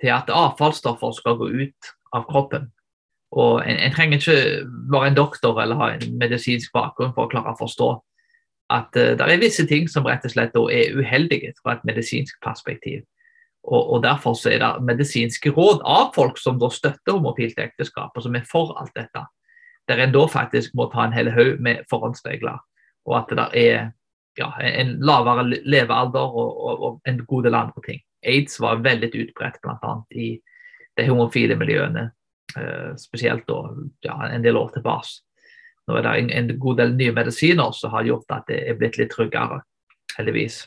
til 0.00 0.12
at 0.16 0.32
avfallsstoffer 0.32 1.12
skal 1.16 1.36
gå 1.38 1.52
ut 1.64 1.92
av 2.16 2.24
kroppen. 2.28 2.72
Og 3.34 3.62
En, 3.66 3.76
en 3.76 3.94
trenger 3.94 4.20
ikke 4.20 4.66
være 4.92 5.08
en 5.10 5.16
doktor 5.16 5.58
eller 5.62 5.80
ha 5.80 5.88
en 5.94 6.18
medisinsk 6.18 6.72
bakgrunn 6.74 7.14
for 7.16 7.26
å 7.26 7.32
klare 7.32 7.54
å 7.54 7.58
forstå 7.58 7.88
at 8.72 8.96
uh, 8.96 9.10
det 9.18 9.26
er 9.26 9.42
visse 9.42 9.66
ting 9.68 9.88
som 9.90 10.06
rett 10.06 10.24
og 10.24 10.32
slett 10.32 10.54
er 10.56 10.94
uheldige 10.94 11.52
fra 11.60 11.74
et 11.74 11.84
medisinsk 11.84 12.38
perspektiv. 12.44 13.02
Og, 13.64 13.80
og 13.96 14.02
Derfor 14.04 14.38
er 14.48 14.60
det 14.62 14.84
medisinske 14.84 15.50
råd 15.56 15.82
av 15.88 16.12
folk 16.14 16.38
som 16.38 16.60
da 16.60 16.70
støtter 16.72 17.16
homofilt 17.16 17.58
ekteskap, 17.58 18.14
og 18.14 18.24
som 18.24 18.36
er 18.36 18.46
for 18.48 18.76
alt 18.80 18.94
dette 18.96 19.24
der 19.88 20.00
en 20.00 20.14
da 20.14 20.24
faktisk 20.30 20.74
må 20.74 20.88
ta 20.92 21.04
en 21.04 21.12
hel 21.12 21.30
haug 21.32 21.60
med 21.60 21.84
forhåndsregler. 21.90 22.60
Og 23.04 23.16
at 23.18 23.32
det 23.36 23.48
er 23.60 23.90
ja, 24.38 24.50
en 24.64 24.96
lavere 25.04 25.44
levealder 25.60 26.24
og, 26.24 26.50
og, 26.68 26.84
og, 26.86 27.00
en 27.08 27.20
god 27.28 27.44
del 27.44 27.58
andre 27.58 27.84
ting. 27.86 28.00
Aids 28.24 28.60
var 28.60 28.82
veldig 28.84 29.10
utbredt 29.12 29.60
bl.a. 29.62 29.94
i 30.10 30.38
de 30.96 31.08
homofile 31.08 31.56
miljøene, 31.60 32.08
spesielt 33.00 33.46
da, 33.48 33.60
ja, 34.04 34.14
en 34.28 34.44
del 34.44 34.58
år 34.60 34.68
tilbake. 34.74 35.22
Nå 35.88 35.96
er 35.98 36.04
det 36.06 36.12
en, 36.18 36.28
en, 36.30 36.52
god 36.60 36.78
del 36.80 36.94
nye 36.96 37.14
medisiner 37.16 37.72
som 37.76 37.92
har 37.92 38.06
gjort 38.08 38.30
at 38.32 38.46
det 38.48 38.60
er 38.68 38.76
blitt 38.80 38.98
litt 39.00 39.12
tryggere, 39.12 39.58
heldigvis. 40.16 40.62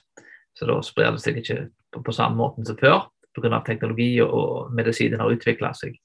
Så 0.57 0.67
da 0.69 0.77
sprer 0.86 1.15
det 1.15 1.24
seg 1.24 1.39
ikke 1.41 1.62
på, 1.93 2.03
på 2.05 2.15
samme 2.15 2.38
måte 2.38 2.65
som 2.67 2.77
før, 2.77 3.07
pga. 3.38 3.62
teknologi 3.65 4.12
og, 4.25 4.34
og 4.34 4.75
medisinen 4.77 5.22
har 5.22 5.34
utvikla 5.34 5.74
seg. 5.77 5.98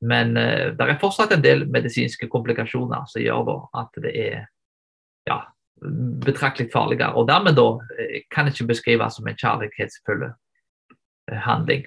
Men 0.00 0.36
eh, 0.40 0.70
det 0.76 0.86
er 0.86 1.00
fortsatt 1.00 1.34
en 1.36 1.44
del 1.44 1.66
medisinske 1.68 2.28
komplikasjoner 2.32 3.08
som 3.10 3.24
gjør 3.24 3.44
da, 3.48 3.56
at 3.82 4.00
det 4.04 4.12
er 4.16 4.36
ja, 5.28 5.42
betraktelig 6.24 6.70
farligere. 6.72 7.12
Og 7.16 7.28
dermed 7.28 7.58
da 7.58 7.66
uh, 7.76 8.16
kan 8.32 8.48
ikke 8.48 8.70
beskrives 8.72 9.18
som 9.18 9.28
en 9.28 9.36
kjærlighetsfull 9.36 10.24
uh, 10.30 10.34
handling. 11.44 11.84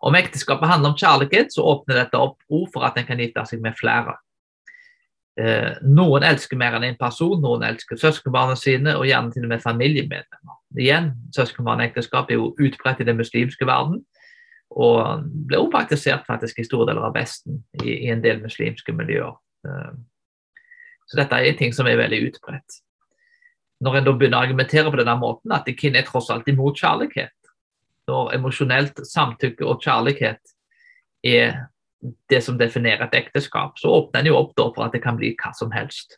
Om 0.00 0.16
ekteskapet 0.16 0.68
handler 0.68 0.94
om 0.94 0.98
kjærlighet, 0.98 1.52
så 1.52 1.64
åpner 1.74 2.00
dette 2.00 2.18
opp 2.18 2.40
ord 2.48 2.68
for 2.72 2.86
at 2.88 2.96
en 2.96 3.06
kan 3.08 3.20
gifte 3.20 3.44
seg 3.48 3.60
med 3.64 3.76
flere. 3.76 4.16
Eh, 5.40 5.76
noen 5.86 6.24
elsker 6.26 6.58
mer 6.58 6.76
enn 6.76 6.86
én 6.88 6.94
en 6.94 7.00
person, 7.00 7.36
noen 7.40 7.64
elsker 7.68 8.00
søskenbarna 8.00 8.56
sine, 8.58 8.96
og 8.96 9.06
gjerne 9.08 9.32
til 9.34 9.46
og 9.46 9.52
med 9.52 9.62
familiemedlemmer. 9.64 10.56
Igjen, 10.80 11.12
Søskenbarnekteskap 11.36 12.30
er 12.30 12.40
jo 12.40 12.52
utbredt 12.58 13.02
i 13.02 13.08
den 13.08 13.18
muslimske 13.20 13.68
verden, 13.68 14.02
og 14.70 15.24
ble 15.50 15.58
også 15.58 15.72
praktisert 15.72 16.28
faktisk 16.28 16.60
i 16.60 16.66
store 16.66 16.90
deler 16.90 17.08
av 17.08 17.16
Vesten, 17.16 17.62
i, 17.82 18.06
i 18.06 18.12
en 18.12 18.22
del 18.22 18.42
muslimske 18.42 18.94
miljøer. 18.96 19.34
Eh, 19.66 19.92
så 21.10 21.18
dette 21.18 21.42
er 21.42 21.58
ting 21.58 21.74
som 21.74 21.88
er 21.90 21.98
veldig 21.98 22.22
utbredt. 22.28 22.80
Når 23.80 23.96
en 23.96 24.06
da 24.06 24.12
begynner 24.14 24.38
å 24.38 24.46
argumentere 24.46 24.92
på 24.92 25.00
denne 25.00 25.16
måten, 25.18 25.52
at 25.56 25.68
kvinner 25.76 26.02
er 26.02 26.08
tross 26.08 26.28
alt 26.30 26.48
imot 26.52 26.78
kjærlighet? 26.78 27.34
Når 28.10 28.34
emosjonelt 28.36 29.00
samtykke 29.06 29.66
og 29.66 29.82
kjærlighet 29.84 30.54
er 31.26 31.64
det 32.32 32.40
som 32.42 32.58
definerer 32.58 33.06
et 33.06 33.18
ekteskap, 33.20 33.78
så 33.78 33.92
åpner 33.92 34.22
en 34.22 34.30
jo 34.30 34.38
opp 34.38 34.54
for 34.58 34.86
at 34.86 34.96
det 34.96 35.02
kan 35.04 35.18
bli 35.20 35.34
hva 35.38 35.52
som 35.56 35.70
helst. 35.70 36.16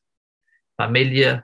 Familie, 0.80 1.42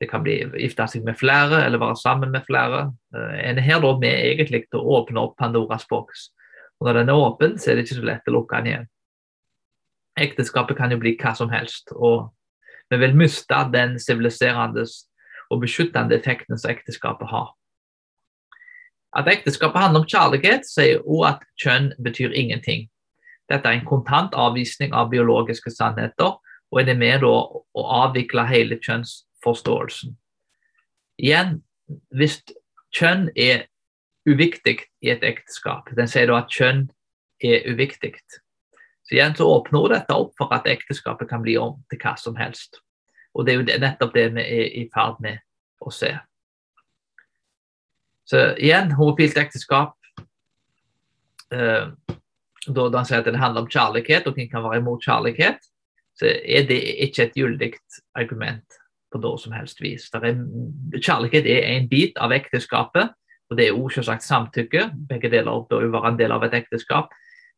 det 0.00 0.08
kan 0.10 0.24
bli 0.24 0.40
gifte 0.58 0.88
seg 0.90 1.04
med 1.06 1.18
flere 1.20 1.62
eller 1.64 1.80
være 1.80 1.98
sammen 2.00 2.32
med 2.32 2.44
flere. 2.48 2.88
Eh, 3.14 3.36
en 3.50 3.60
er 3.60 3.64
her 3.64 3.84
da 3.84 3.92
med 4.00 4.16
egentlig 4.32 4.66
til 4.66 4.80
å 4.80 4.98
åpne 5.00 5.22
opp 5.22 5.36
Pandoras 5.40 5.86
boks 5.88 6.30
og 6.80 6.88
når 6.88 7.00
den 7.00 7.08
er 7.08 7.20
åpen, 7.20 7.58
så 7.58 7.70
er 7.70 7.76
det 7.76 7.86
ikke 7.86 7.98
så 7.98 8.06
lett 8.06 8.28
å 8.28 8.36
lukke 8.36 8.60
den 8.60 8.70
igjen. 8.70 8.88
Ekteskapet 10.20 10.76
kan 10.78 10.92
jo 10.92 11.00
bli 11.00 11.14
hva 11.20 11.32
som 11.36 11.52
helst, 11.52 11.92
og 11.92 12.30
vi 12.92 12.98
vil 13.00 13.16
miste 13.16 13.60
den 13.72 13.96
siviliserende 14.00 14.84
og 15.52 15.62
beskyttende 15.62 16.16
effekten 16.16 16.58
som 16.58 16.72
ekteskapet 16.72 17.32
har. 17.32 17.52
At 19.16 19.28
ekteskapet 19.32 19.80
handler 19.80 20.04
om 20.04 20.10
kjærlighet, 20.10 20.66
sier 20.68 21.00
også 21.00 21.28
at 21.30 21.46
kjønn 21.62 21.92
betyr 22.04 22.34
ingenting. 22.36 22.88
Dette 23.48 23.68
er 23.68 23.78
en 23.78 23.86
kontant 23.86 24.34
avvisning 24.36 24.92
av 24.92 25.10
biologiske 25.12 25.70
sannheter, 25.72 26.36
og 26.72 26.80
er 26.80 26.88
det 26.88 26.98
med 26.98 27.24
å 27.24 27.36
avvikle 27.74 28.44
hele 28.50 28.76
kjønnsforståelsen. 28.82 30.16
Igjen, 31.22 31.60
hvis 32.12 32.42
kjønn 32.92 33.30
er 33.36 33.64
uviktig 34.26 34.80
i 35.04 35.12
et 35.14 35.24
ekteskap. 35.24 35.88
Den 35.96 36.10
sier 36.10 36.28
da 36.30 36.42
at 36.42 36.52
kjønn 36.52 36.88
er 37.44 37.68
uviktig. 37.70 38.16
Så 39.06 39.14
igjen 39.14 39.36
så 39.38 39.46
åpner 39.46 39.92
dette 39.94 40.16
opp 40.16 40.34
for 40.38 40.52
at 40.54 40.66
ekteskapet 40.66 41.30
kan 41.30 41.44
bli 41.44 41.54
om 41.62 41.78
til 41.90 42.00
hva 42.02 42.16
som 42.18 42.36
helst. 42.40 42.80
Og 43.36 43.46
det 43.46 43.54
er 43.54 43.60
jo 43.60 43.82
nettopp 43.84 44.14
det 44.16 44.26
vi 44.34 44.42
er 44.42 44.72
i 44.82 44.86
ferd 44.92 45.20
med 45.22 45.38
å 45.80 45.92
se. 45.94 46.10
Så 48.26 48.42
igjen, 48.58 48.90
homofilt 48.98 49.38
ekteskap 49.38 49.94
eh, 51.54 51.86
Da 52.66 52.86
han 52.90 53.06
sier 53.06 53.22
at 53.22 53.28
det 53.28 53.38
handler 53.38 53.62
om 53.62 53.70
kjærlighet, 53.70 54.26
og 54.26 54.34
hvem 54.34 54.48
kan 54.50 54.64
være 54.64 54.80
imot 54.80 55.04
kjærlighet, 55.06 55.60
så 56.18 56.32
er 56.32 56.66
det 56.66 56.80
ikke 57.04 57.28
et 57.28 57.36
gyldig 57.36 57.68
argument 58.18 58.80
på 59.12 59.20
noe 59.22 59.38
som 59.38 59.54
helst 59.54 59.78
vis. 59.84 60.08
Er, 60.16 60.40
kjærlighet 60.96 61.46
er 61.46 61.68
en 61.76 61.86
bit 61.88 62.18
av 62.18 62.34
ekteskapet, 62.34 63.12
og 63.46 63.58
det 63.58 63.68
er 63.68 63.76
også 63.76 64.00
selvsagt 64.00 64.26
samtykke. 64.26 64.88
Begge 65.08 65.30
deler 65.30 65.62
bør 65.70 65.86
jo 65.86 65.92
være 65.94 66.14
en 66.14 66.18
del 66.18 66.34
av 66.34 66.42
et 66.46 66.56
ekteskap. 66.58 67.14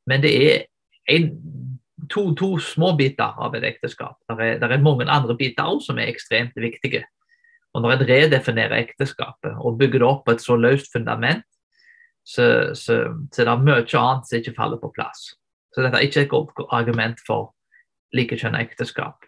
Men 0.09 0.21
det 0.25 0.35
er 0.37 0.67
en, 1.15 1.31
to, 2.13 2.35
to, 2.37 2.57
små 2.61 2.93
biter 2.99 3.39
av 3.41 3.57
et 3.57 3.65
ekteskap. 3.65 4.19
Det 4.29 4.37
er, 4.37 4.61
er, 4.61 4.83
mange 4.85 5.09
andre 5.09 5.37
biter 5.39 5.71
også 5.71 5.93
som 5.93 6.03
er 6.03 6.13
ekstremt 6.13 6.57
viktige. 6.61 7.07
Og 7.77 7.85
når 7.85 7.95
en 7.95 8.09
redefinerer 8.09 8.81
ekteskapet 8.81 9.59
og 9.61 9.79
bygger 9.81 10.03
det 10.03 10.09
opp 10.09 10.25
på 10.27 10.35
et 10.35 10.45
så 10.45 10.57
løst 10.57 10.93
fundament, 10.95 11.45
så, 12.29 12.75
så, 12.77 12.97
så 13.33 13.45
det 13.45 13.53
er 13.53 13.65
mye 13.65 13.81
annet 13.81 14.29
som 14.29 14.39
ikke 14.39 14.57
faller 14.57 14.81
på 14.81 14.93
plass. 14.97 15.31
Så 15.73 15.85
dette 15.85 15.97
er 15.97 16.09
ikke 16.09 16.25
et 16.27 16.33
godt 16.33 16.65
argument 16.75 17.21
for 17.27 17.53
likekjønnet 18.17 18.69
ekteskap. 18.69 19.25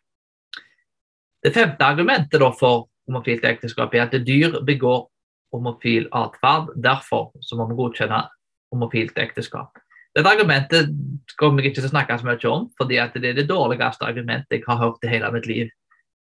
Det 1.45 1.55
femte 1.57 1.85
argumentet 1.85 2.43
for 2.61 2.89
homofilt 3.09 3.45
ekteskap 3.49 3.95
er 3.95 4.07
at 4.07 4.17
dyr 4.27 4.61
begår 4.67 5.07
homofil 5.53 6.09
atferd. 6.13 6.75
Derfor 6.77 7.31
må 7.57 7.69
vi 7.71 7.79
godkjenne 7.79 8.25
homofilt 8.73 9.19
ekteskap. 9.19 9.81
Dette 10.17 10.29
argumentet 10.29 10.91
kommer 11.39 11.63
jeg 11.63 11.71
ikke 11.71 11.81
til 11.81 11.89
å 11.89 11.93
snakke 11.93 12.17
så 12.19 12.27
mye 12.27 12.51
om, 12.51 12.67
fordi 12.79 12.99
det 13.15 13.31
er 13.31 13.37
det 13.39 13.49
dårligste 13.49 14.07
argumentet 14.07 14.59
jeg 14.59 14.67
har 14.67 14.81
hørt 14.81 15.05
i 15.07 15.13
hele 15.13 15.31
mitt 15.35 15.47
liv. 15.47 15.71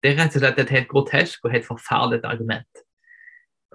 Det 0.00 0.10
er 0.10 0.16
rett 0.16 0.36
og 0.36 0.42
slett 0.42 0.60
et 0.62 0.72
helt 0.72 0.88
grotesk 0.88 1.44
og 1.44 1.52
helt 1.54 1.66
forferdelig 1.68 2.24
argument. 2.24 2.84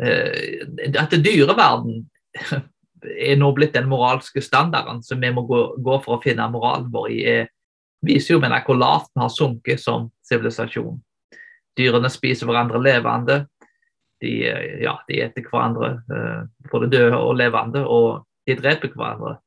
Uh, 0.01 0.65
at 0.99 1.13
dyreverden 1.23 2.01
er 3.29 3.37
nå 3.39 3.51
blitt 3.55 3.75
den 3.75 3.89
moralske 3.91 4.41
standarden 4.43 5.03
som 5.05 5.21
vi 5.21 5.31
må 5.31 5.45
gå, 5.45 5.99
for 6.03 6.17
å 6.17 6.23
finne 6.23 6.49
moralen 6.51 6.89
vår 6.91 7.11
i, 7.13 7.19
er, 7.37 7.51
viser 8.05 8.35
jo 8.35 8.41
mener, 8.41 8.65
hvor 8.65 8.79
lavt 8.79 9.11
vi 9.13 9.21
har 9.21 9.33
sunket 9.33 9.81
som 9.81 10.09
sivilisasjon. 10.25 10.97
Dyrene 11.77 12.09
spiser 12.09 12.49
hverandre 12.49 12.81
levende. 12.81 13.43
De, 14.23 14.31
eh, 14.47 14.81
ja, 14.85 14.95
de 15.09 15.21
eter 15.25 15.45
hverandre, 15.45 15.97
både 16.71 16.89
døde 16.89 17.17
og 17.19 17.35
levende, 17.37 17.83
og 17.85 18.23
de 18.47 18.55
dreper 18.57 18.93
hverandre. 18.95 19.37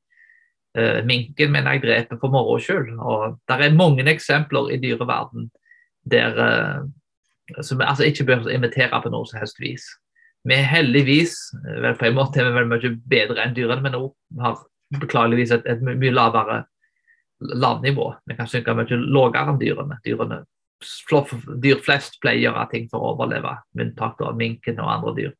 Minken 1.08 1.50
mener 1.50 1.74
jeg 1.74 1.82
dreper 1.82 2.18
for 2.20 2.30
moro 2.30 2.58
skyld. 2.62 2.92
Og 3.00 3.38
det 3.48 3.56
er 3.64 3.74
mange 3.74 4.04
eksempler 4.12 4.68
i 4.70 4.76
dyreverden 4.78 5.48
der 6.10 6.38
uh, 6.38 7.62
som 7.64 7.80
altså 7.80 8.04
ikke 8.04 8.26
bør 8.28 8.48
invitere 8.52 9.00
på 9.02 9.12
noe 9.12 9.26
som 9.28 9.40
helst 9.40 9.60
vis. 9.60 9.86
Vi 10.48 10.54
er 10.54 10.68
heldigvis 10.68 11.36
vel 11.82 11.96
på 11.98 12.08
en 12.08 12.16
måte 12.16 12.40
er 12.40 12.48
vi 12.48 12.56
vel 12.56 12.68
mye 12.70 12.92
bedre 13.10 13.42
enn 13.42 13.56
dyrene, 13.56 13.82
men 13.84 13.96
også 13.98 14.42
har 14.44 14.60
beklageligvis 15.00 15.52
et, 15.56 15.66
et 15.66 15.82
mye 15.84 16.12
lavere 16.14 16.62
lavnivå. 17.40 18.12
Vi 18.26 18.36
kan 18.38 18.48
synke 18.50 18.76
mye 18.76 19.00
lavere 19.00 19.54
enn 19.54 19.60
dyrene. 19.60 19.98
dyrene. 20.04 20.44
Dyr 21.64 21.82
flest 21.82 22.20
pleier 22.22 22.38
å 22.38 22.44
gjøre 22.52 22.68
ting 22.70 22.86
for 22.90 23.02
å 23.02 23.12
overleve, 23.16 23.56
med 23.74 23.88
unntak 23.88 24.20
av 24.22 24.38
minken 24.38 24.78
og 24.78 24.92
andre 24.92 25.14
dyr. 25.16 25.34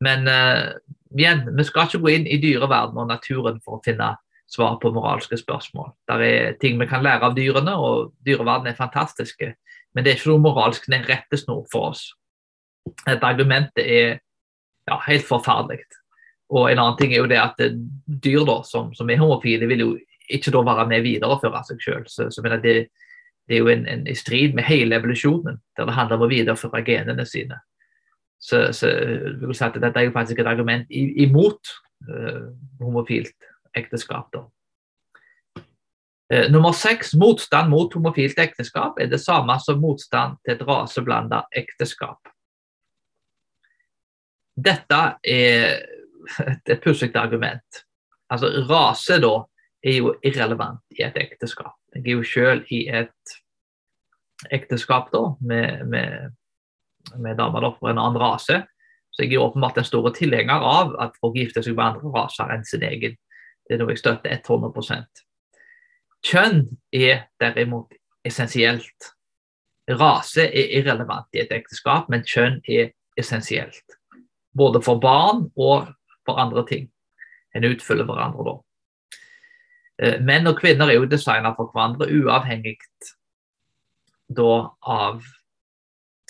Men 0.00 0.24
uh, 0.30 0.72
igjen, 1.12 1.44
vi 1.56 1.66
skal 1.68 1.88
ikke 1.88 2.00
gå 2.06 2.14
inn 2.14 2.26
i 2.26 2.40
dyreverdenen 2.40 3.02
og 3.04 3.10
naturen 3.10 3.60
for 3.64 3.76
å 3.76 3.84
finne 3.84 4.14
svar 4.50 4.78
på 4.82 4.90
moralske 4.94 5.38
spørsmål. 5.38 5.92
Det 6.08 6.26
er 6.26 6.56
ting 6.60 6.80
vi 6.80 6.88
kan 6.90 7.04
lære 7.06 7.28
av 7.28 7.36
dyrene, 7.36 7.74
og 7.78 8.12
dyreverdenen 8.26 8.72
er 8.72 8.78
fantastiske. 8.78 9.54
Men 9.94 10.04
det 10.04 10.12
er 10.12 10.18
ikke 10.18 10.32
noe 10.32 10.44
moralsk 10.48 10.88
rettesnor 10.90 11.64
for 11.70 11.92
oss. 11.92 12.10
Et 13.08 13.22
argument 13.22 13.70
er 13.78 14.18
ja, 14.88 14.98
helt 15.06 15.26
forferdelig. 15.26 15.84
Og 16.50 16.70
en 16.70 16.80
annen 16.82 16.98
ting 16.98 17.12
er 17.14 17.22
jo 17.22 17.30
det 17.30 17.38
at 17.38 17.60
dyr 18.24 18.46
da, 18.46 18.60
som, 18.66 18.90
som 18.94 19.10
er 19.10 19.20
homofile, 19.20 19.68
vil 19.70 19.84
jo 19.84 19.90
ikke 20.30 20.52
da 20.54 20.62
være 20.66 20.86
med 20.90 21.04
videreføre 21.06 21.62
seg 21.66 21.82
sjøl. 21.82 22.06
Så, 22.10 22.26
det, 22.62 22.74
er 23.50 23.58
jo 23.62 23.70
en, 23.70 23.86
en, 23.86 24.06
i 24.06 24.16
strid 24.18 24.56
med 24.58 24.66
hele 24.66 24.98
evolusjonen, 24.98 25.60
der 25.78 25.86
det 25.86 25.94
handler 25.94 26.18
om 26.18 26.26
å 26.26 26.30
videreføre 26.30 26.82
genene 26.86 27.26
sine. 27.26 27.60
Så, 28.40 28.70
så 28.74 28.90
vil 28.90 29.54
si 29.54 29.66
at 29.66 29.78
dette 29.78 30.00
er 30.00 30.08
jo 30.08 30.16
faktisk 30.16 30.40
et 30.40 30.48
argument 30.48 30.90
imot 30.90 31.74
uh, 32.08 32.50
homofilt 32.80 33.49
ekteskap. 33.76 34.32
Da. 34.32 34.44
Eh, 36.32 36.50
nummer 36.50 36.72
seks, 36.72 37.14
motstand 37.14 37.70
mot 37.72 37.94
homofilt 37.94 38.38
ekteskap 38.38 39.00
er 39.02 39.10
det 39.10 39.18
samme 39.18 39.56
som 39.58 39.80
motstand 39.82 40.38
til 40.44 40.54
et 40.54 40.66
raseblanda 40.66 41.42
ekteskap. 41.58 42.30
Dette 44.54 45.00
er 45.24 45.80
et, 46.46 46.76
pussig 46.82 47.10
argument. 47.18 47.84
Altså, 48.30 48.52
rase 48.70 49.18
da 49.18 49.32
er 49.82 49.96
jo 49.96 50.14
irrelevant 50.22 50.84
i 50.94 51.02
et 51.02 51.16
ekteskap. 51.18 51.74
Jeg 51.96 52.04
er 52.06 52.20
jo 52.20 52.26
selv 52.26 52.68
i 52.70 52.84
et 52.86 53.34
ekteskap 54.54 55.10
da, 55.10 55.24
med, 55.40 55.82
med, 55.90 56.36
med 57.16 57.40
damer 57.40 57.72
fra 57.80 57.90
en 57.90 57.98
annen 57.98 58.20
rase. 58.22 58.60
Så 59.10 59.24
jeg 59.24 59.34
er 59.34 59.42
åpenbart 59.42 59.80
en 59.80 59.88
stor 59.88 60.06
tilhenger 60.14 60.62
av 60.62 60.94
at 61.02 61.18
folk 61.18 61.34
gifter 61.40 61.64
seg 61.66 61.74
med 61.74 61.88
andre 61.88 62.14
raser 62.14 62.54
enn 62.54 62.62
sin 62.68 62.86
egen. 62.86 63.18
Det 63.70 63.76
er 63.76 63.84
noe 63.84 63.94
jeg 63.94 64.00
støtter 64.00 64.40
100% 64.42 65.20
Kjønn 66.26 66.64
er 66.90 67.20
derimot 67.38 67.94
essensielt. 68.26 69.12
Rase 69.94 70.48
er 70.50 70.74
irrelevant 70.80 71.30
i 71.38 71.44
et 71.44 71.54
ekteskap, 71.54 72.10
men 72.10 72.26
kjønn 72.26 72.58
er 72.66 72.90
essensielt. 73.16 73.94
Både 74.58 74.82
for 74.82 74.98
barn 75.00 75.46
og 75.54 75.86
for 76.26 76.42
andre 76.42 76.66
ting. 76.66 76.90
En 77.54 77.70
utfyller 77.70 78.10
hverandre 78.10 78.48
da. 78.50 78.56
Eh, 80.02 80.20
menn 80.20 80.50
og 80.50 80.58
kvinner 80.58 80.90
er 80.90 80.98
jo 80.98 81.08
designet 81.08 81.54
for 81.56 81.70
hverandre 81.70 82.10
uavhengig 82.10 82.76
da 84.28 84.52
av 84.82 85.22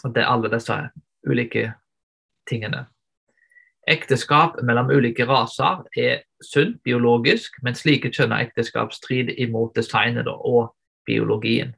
det, 0.04 0.22
alle 0.22 0.52
disse 0.52 0.76
ulike 1.26 1.70
tingene. 2.48 2.84
Ekteskap 3.88 4.60
mellom 4.62 4.92
ulike 4.92 5.24
raser 5.26 5.86
er 5.96 6.22
sunt 6.44 6.80
biologisk, 6.84 7.58
men 7.62 7.76
slike 7.76 8.10
kjønna 8.14 8.40
ekteskap 8.44 8.94
strider 8.96 9.36
imot 9.40 9.74
designet 9.76 10.28
og 10.30 10.72
biologien. 11.08 11.74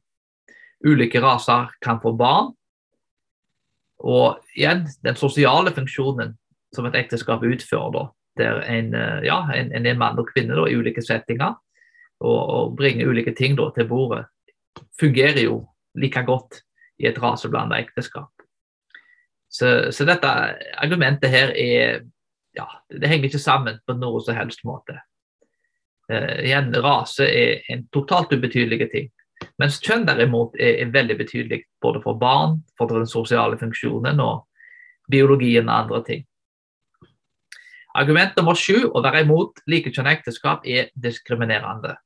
Ulike 0.86 1.22
raser 1.22 1.70
kan 1.82 2.00
få 2.02 2.14
barn. 2.18 2.52
Og 4.02 4.40
igjen, 4.56 4.86
den 5.04 5.18
sosiale 5.18 5.70
funksjonen 5.74 6.34
som 6.74 6.86
et 6.88 6.96
ekteskap 6.98 7.44
utfører, 7.46 7.92
da, 7.94 8.04
der 8.40 8.62
en, 8.66 8.94
eh, 8.94 9.26
ja, 9.28 9.42
en, 9.54 9.70
en 9.76 9.86
er 9.86 9.98
mann 9.98 10.18
og 10.18 10.30
kvinne 10.32 10.56
da, 10.56 10.66
i 10.66 10.78
ulike 10.78 11.04
settinger 11.04 11.54
og, 12.22 12.40
og 12.40 12.76
bringer 12.78 13.10
ulike 13.10 13.34
ting 13.38 13.54
da, 13.58 13.68
til 13.76 13.86
bordet, 13.90 14.24
fungerer 14.98 15.44
jo 15.44 15.60
like 15.98 16.22
godt 16.26 16.62
i 17.02 17.06
et 17.10 17.18
raseblanda 17.22 17.78
ekteskap. 17.82 18.30
Så, 19.52 19.92
så, 19.92 20.06
dette 20.08 20.28
argumentet 20.80 21.30
her 21.30 21.52
er 21.52 22.00
ja, 22.56 22.68
det 22.92 23.08
henger 23.08 23.30
ikke 23.30 23.42
sammen 23.42 23.80
på 23.86 23.96
noen 23.96 24.24
som 24.24 24.36
helst 24.36 24.64
måte. 24.68 24.98
Uh, 26.10 26.42
igjen, 26.42 26.72
Rase 26.84 27.26
er 27.28 27.62
en 27.72 27.86
totalt 27.94 28.32
ubetydelig 28.34 28.90
ting. 28.92 29.10
Mens 29.58 29.80
kjønn 29.82 30.06
derimot 30.06 30.54
er, 30.58 30.82
er, 30.84 30.92
veldig 30.94 31.16
betydelig 31.18 31.62
både 31.82 32.02
for 32.04 32.18
barn, 32.18 32.60
for 32.78 32.90
den 32.90 33.08
sosiale 33.10 33.58
funksjonen 33.58 34.20
og 34.22 34.44
biologien 35.10 35.68
og 35.68 35.78
andre 35.78 36.02
ting. 36.06 36.26
Argument 37.98 38.36
nummer 38.38 38.56
sju, 38.56 38.86
å 38.88 39.02
være 39.04 39.24
imot 39.26 39.60
likekjønnet 39.68 40.20
ekteskap, 40.20 40.64
er 40.64 40.88
diskriminerende. 40.96 41.96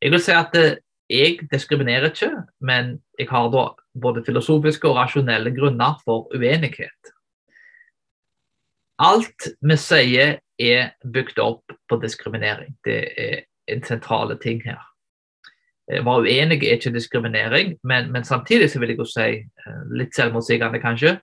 Jeg 0.00 0.14
vil 0.14 0.22
si 0.22 0.32
at 0.36 0.54
eh, 0.56 0.78
jeg 1.12 1.44
diskriminerer 1.50 2.08
ikke, 2.08 2.30
men 2.64 2.96
jeg 3.18 3.28
har 3.28 3.50
da 3.52 3.66
både 4.00 4.24
filosofiske 4.24 4.88
og 4.88 4.96
rasjonelle 4.96 5.52
grunner 5.56 5.98
for 6.06 6.30
uenighet. 6.32 7.13
Alt 9.02 9.48
vi 9.60 9.76
sier 9.80 10.38
er 10.60 10.90
bygd 11.02 11.38
opp 11.42 11.72
på 11.90 11.98
diskriminering. 12.02 12.76
Det 12.86 12.98
er 13.18 13.40
en 13.70 13.82
sentrale 13.86 14.36
ting 14.42 14.60
her. 14.64 14.82
Å 15.90 16.00
være 16.06 16.30
uenig 16.30 16.62
er 16.62 16.78
ikke 16.78 16.94
diskriminering, 16.94 17.74
men, 17.84 18.08
men, 18.12 18.24
samtidig 18.24 18.70
så 18.72 18.80
vil 18.80 18.94
jeg 18.94 19.00
jo 19.02 19.08
si, 19.08 19.28
eh, 19.44 19.80
litt 19.92 20.14
selvmotsigende 20.16 20.80
kanskje, 20.80 21.18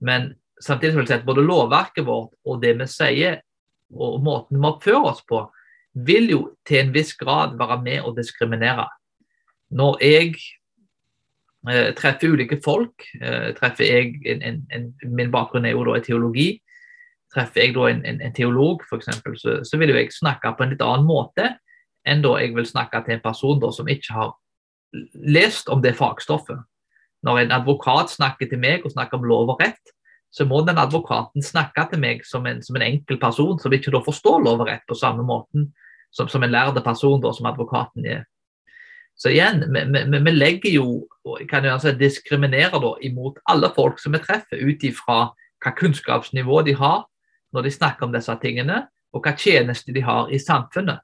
men 0.00 0.30
samtidig 0.62 0.94
vil 0.94 1.04
jeg 1.04 1.10
si 1.10 1.18
at 1.18 1.26
både 1.26 1.44
lovverket 1.44 2.06
vårt 2.06 2.32
og 2.46 2.62
det 2.62 2.72
vi 2.78 2.86
sier, 2.88 3.42
og 3.92 4.22
måten 4.24 4.56
vi 4.56 4.70
oppfører 4.70 5.10
oss 5.10 5.20
på, 5.28 5.42
vil 6.06 6.30
jo 6.30 6.40
til 6.66 6.84
en 6.84 6.94
viss 6.94 7.12
grad 7.16 7.58
være 7.60 7.80
med 7.82 8.06
å 8.08 8.14
diskriminere. 8.16 8.86
Når 9.76 10.00
jeg 10.04 10.32
eh, 11.68 11.92
treffer 11.98 12.32
ulike 12.32 12.60
folk, 12.64 13.04
eh, 13.20 13.52
treffer 13.58 13.84
jeg 13.84 14.20
en, 14.32 14.42
en, 14.42 14.62
en, 14.72 14.88
Min 15.12 15.32
bakgrunn 15.34 15.66
er 15.68 15.76
jo 15.76 15.84
da 15.88 15.98
i 15.98 16.04
teologi. 16.06 16.50
Treffer 17.34 17.64
jeg 17.64 17.74
da 17.76 17.88
en, 17.90 18.04
en 18.06 18.34
teolog, 18.34 18.84
f.eks., 18.86 19.10
så, 19.42 19.58
så 19.66 19.80
vil 19.80 19.94
jeg 19.94 20.14
snakke 20.14 20.52
på 20.54 20.64
en 20.64 20.74
litt 20.74 20.84
annen 20.84 21.08
måte 21.08 21.54
enn 22.06 22.22
da 22.22 22.36
jeg 22.38 22.54
vil 22.54 22.68
snakke 22.68 23.00
til 23.02 23.16
en 23.16 23.24
person 23.24 23.58
da, 23.60 23.72
som 23.74 23.88
ikke 23.90 24.14
har 24.14 24.34
lest 25.26 25.68
om 25.72 25.82
det 25.82 25.96
fagstoffet. 25.98 26.60
Når 27.26 27.40
en 27.40 27.54
advokat 27.56 28.12
snakker 28.12 28.46
til 28.46 28.60
meg 28.62 28.84
og 28.86 28.94
snakker 28.94 29.18
om 29.18 29.26
lov 29.26 29.50
og 29.56 29.62
rett, 29.64 29.82
så 30.30 30.46
må 30.46 30.60
den 30.66 30.78
advokaten 30.78 31.42
snakke 31.42 31.86
til 31.90 32.00
meg 32.02 32.22
som 32.28 32.46
en, 32.46 32.60
som 32.62 32.76
en 32.78 32.84
enkel 32.86 33.18
person 33.18 33.58
som 33.58 33.72
ikke 33.72 33.90
da 33.94 34.02
forstår 34.04 34.42
lov 34.44 34.62
og 34.62 34.70
rett 34.70 34.84
på 34.86 34.98
samme 34.98 35.24
måten 35.26 35.70
som, 36.14 36.28
som 36.28 36.44
en 36.44 36.52
lærde 36.52 36.82
person 36.84 37.20
da, 37.22 37.32
som 37.34 37.48
advokaten 37.50 38.06
er. 38.06 38.24
Så 39.16 39.32
igjen, 39.32 39.62
vi, 39.72 39.82
vi, 39.96 40.18
vi 40.26 40.32
legger 40.34 40.74
jo, 40.74 40.86
kan 41.48 41.64
jo 41.64 41.72
altså 41.72 41.94
diskriminere 41.96 42.78
da 42.82 42.92
imot 43.06 43.40
alle 43.48 43.70
folk 43.74 44.00
som 44.02 44.12
vi 44.12 44.20
treffer, 44.20 44.60
ut 44.60 44.84
ifra 44.84 45.18
hva 45.64 45.72
kunnskapsnivå 45.78 46.60
de 46.66 46.76
har 46.76 47.06
når 47.56 47.66
de 47.66 47.74
snakker 47.74 48.06
om 48.06 48.14
disse 48.14 48.34
tingene, 48.42 48.84
og 49.14 49.24
hva 49.24 49.32
tjeneste 49.38 49.94
de 49.96 50.02
har 50.04 50.28
i 50.32 50.40
samfunnet. 50.42 51.00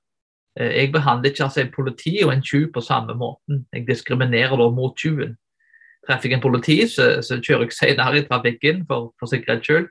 Eh, 0.60 0.74
jeg 0.76 0.92
behandler 0.92 1.30
ikke 1.30 1.46
altså 1.46 1.62
en 1.62 1.72
politi 1.74 2.18
og 2.26 2.34
en 2.34 2.44
tjuv 2.44 2.68
på 2.74 2.84
samme 2.84 3.16
måten. 3.16 3.64
Jeg 3.72 3.86
diskriminerer 3.88 4.56
da 4.60 4.68
mot 4.70 4.96
tjuven. 4.98 5.36
Treffer 6.06 6.28
jeg 6.28 6.36
en 6.36 6.44
politi, 6.44 6.78
så, 6.90 7.22
så 7.22 7.38
kjører 7.40 7.68
jeg 7.68 7.76
senere 7.78 8.18
i 8.18 8.26
trafikken 8.26 8.84
for, 8.86 9.12
for 9.18 9.30
sikkerhets 9.30 9.68
skyld. 9.68 9.88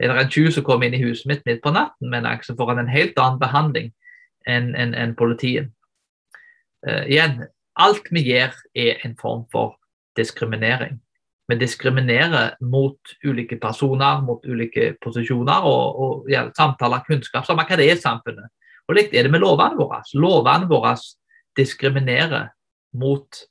Er 0.00 0.12
det 0.12 0.24
en 0.24 0.32
tjuv 0.32 0.50
som 0.54 0.64
kommer 0.64 0.88
inn 0.88 0.96
i 0.96 1.02
huset 1.02 1.26
mitt 1.28 1.42
midt 1.48 1.62
på 1.64 1.72
natten, 1.76 2.08
men 2.12 2.28
så 2.44 2.54
får 2.56 2.72
han 2.72 2.84
en 2.84 2.92
helt 2.92 3.18
annen 3.20 3.40
behandling 3.40 3.90
enn 4.48 4.72
en, 4.74 4.94
en 4.96 5.12
politiet. 5.16 5.68
Uh, 6.86 7.04
igjen, 7.04 7.42
alt 7.76 8.08
vi 8.08 8.22
gjør 8.24 8.56
er 8.72 9.02
en 9.04 9.16
form 9.20 9.44
for 9.52 9.76
diskriminering. 10.16 10.96
Vi 11.50 11.58
diskriminerer 11.58 12.54
mot 12.62 13.14
ulike 13.26 13.58
personer, 13.58 14.20
mot 14.22 14.44
ulike 14.46 14.92
posisjoner 15.02 15.66
og, 15.66 16.00
og 16.04 16.30
ja, 16.30 16.44
samtaler, 16.56 17.02
kunnskap, 17.08 17.46
samme 17.46 17.66
hva 17.66 17.78
det 17.78 17.88
er 17.88 17.98
i 17.98 18.02
samfunnet. 18.02 18.52
Og 18.86 18.96
likt 18.98 19.14
er 19.14 19.26
det 19.26 19.32
med 19.34 19.42
lovene 19.42 19.78
våre. 19.78 20.00
Lovene 20.18 20.68
våre 20.70 20.94
diskriminerer 21.58 22.52
mot 22.98 23.42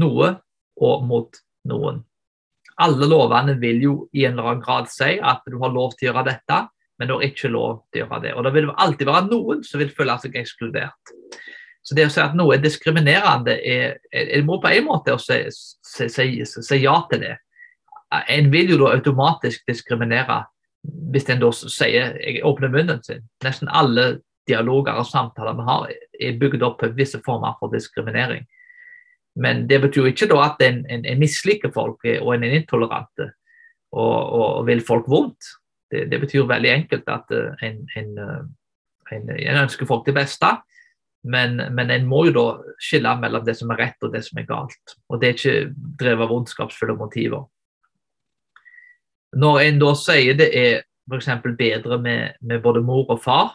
noe 0.00 0.34
og 0.80 1.04
mot 1.08 1.38
noen. 1.68 2.02
Alle 2.82 3.08
lovene 3.08 3.54
vil 3.60 3.82
jo 3.84 3.96
i 4.16 4.24
en 4.26 4.36
eller 4.36 4.54
annen 4.54 4.64
grad 4.64 4.88
si 4.90 5.18
at 5.20 5.44
du 5.48 5.58
har 5.60 5.72
lov 5.72 5.92
til 5.96 6.08
å 6.08 6.12
gjøre 6.12 6.28
dette, 6.30 6.60
men 6.98 7.08
du 7.08 7.14
har 7.16 7.26
ikke 7.26 7.50
lov 7.52 7.82
til 7.92 8.02
å 8.02 8.06
gjøre 8.06 8.22
det. 8.24 8.32
Og 8.36 8.46
det 8.46 8.54
vil 8.56 8.70
alltid 8.72 9.08
være 9.08 9.28
noen 9.28 9.64
som 9.66 9.82
vil 9.82 9.92
føle 9.96 10.16
seg 10.22 10.38
ekskludert. 10.40 11.14
Så 11.82 11.96
det 11.98 12.06
å 12.06 12.12
si 12.14 12.20
at 12.22 12.36
noe 12.38 12.56
er 12.56 12.62
diskriminerende, 12.62 13.56
er, 13.58 13.96
er 14.14 14.44
må 14.46 14.60
på 14.62 14.70
en 14.70 14.86
måte 14.86 15.16
si, 15.18 15.40
si, 15.50 16.28
si, 16.46 16.78
ja 16.78 16.94
til 17.10 17.24
det. 17.24 17.36
En 18.30 18.50
vil 18.52 18.74
jo 18.74 18.78
da 18.84 18.92
automatisk 18.94 19.64
diskriminere 19.68 20.44
hvis 20.82 21.28
en 21.30 21.42
da 21.42 21.50
sier 21.54 22.16
jeg 22.18 22.42
åpner 22.46 22.70
munnen 22.72 23.02
sin. 23.06 23.22
Nesten 23.44 23.70
alle 23.70 24.22
dialoger 24.50 24.98
og 24.98 25.06
samtaler 25.06 25.54
vi 25.58 25.66
har, 25.68 25.92
er 26.26 26.38
bygd 26.40 26.64
opp 26.66 26.80
på 26.80 26.90
visse 26.96 27.20
former 27.24 27.54
for 27.60 27.70
diskriminering. 27.74 28.42
Men 29.38 29.66
det 29.68 29.80
betyr 29.80 30.10
ikke 30.10 30.28
da 30.32 30.42
at 30.50 30.62
en, 30.64 30.82
en, 30.90 31.06
en 31.08 31.20
misliker 31.20 31.72
folk 31.72 32.04
og 32.04 32.34
en 32.34 32.44
er 32.44 32.58
intolerant 32.58 33.22
og, 33.22 34.18
og, 34.18 34.66
vil 34.66 34.82
folk 34.84 35.08
vondt. 35.08 35.54
Det, 35.92 36.06
det, 36.10 36.20
betyr 36.20 36.48
veldig 36.48 36.70
enkelt 36.72 37.08
at 37.12 37.32
eh, 37.36 37.64
en, 37.68 37.82
en, 38.00 39.30
ønsker 39.62 39.88
folk 39.88 40.06
det 40.06 40.14
beste, 40.16 40.48
men, 41.22 41.60
men 41.74 41.90
en 41.94 42.06
må 42.08 42.24
jo 42.28 42.34
da 42.36 42.46
skille 42.82 43.14
mellom 43.20 43.44
det 43.46 43.54
som 43.58 43.70
er 43.70 43.80
rett 43.84 44.06
og 44.06 44.14
det 44.14 44.24
som 44.26 44.40
er 44.40 44.48
galt. 44.48 44.96
Og 45.08 45.20
det 45.20 45.28
er 45.28 45.36
ikke 45.38 45.90
drevet 46.00 46.26
av 46.26 46.36
ondskapsfulle 46.36 46.96
motiver. 46.98 47.44
Når 49.38 49.60
en 49.62 49.78
da 49.80 49.92
sier 49.96 50.36
det 50.36 50.50
er 50.52 50.82
f.eks. 51.08 51.30
bedre 51.58 51.98
med, 52.02 52.38
med 52.40 52.62
både 52.64 52.82
mor 52.84 53.06
og 53.10 53.22
far, 53.22 53.54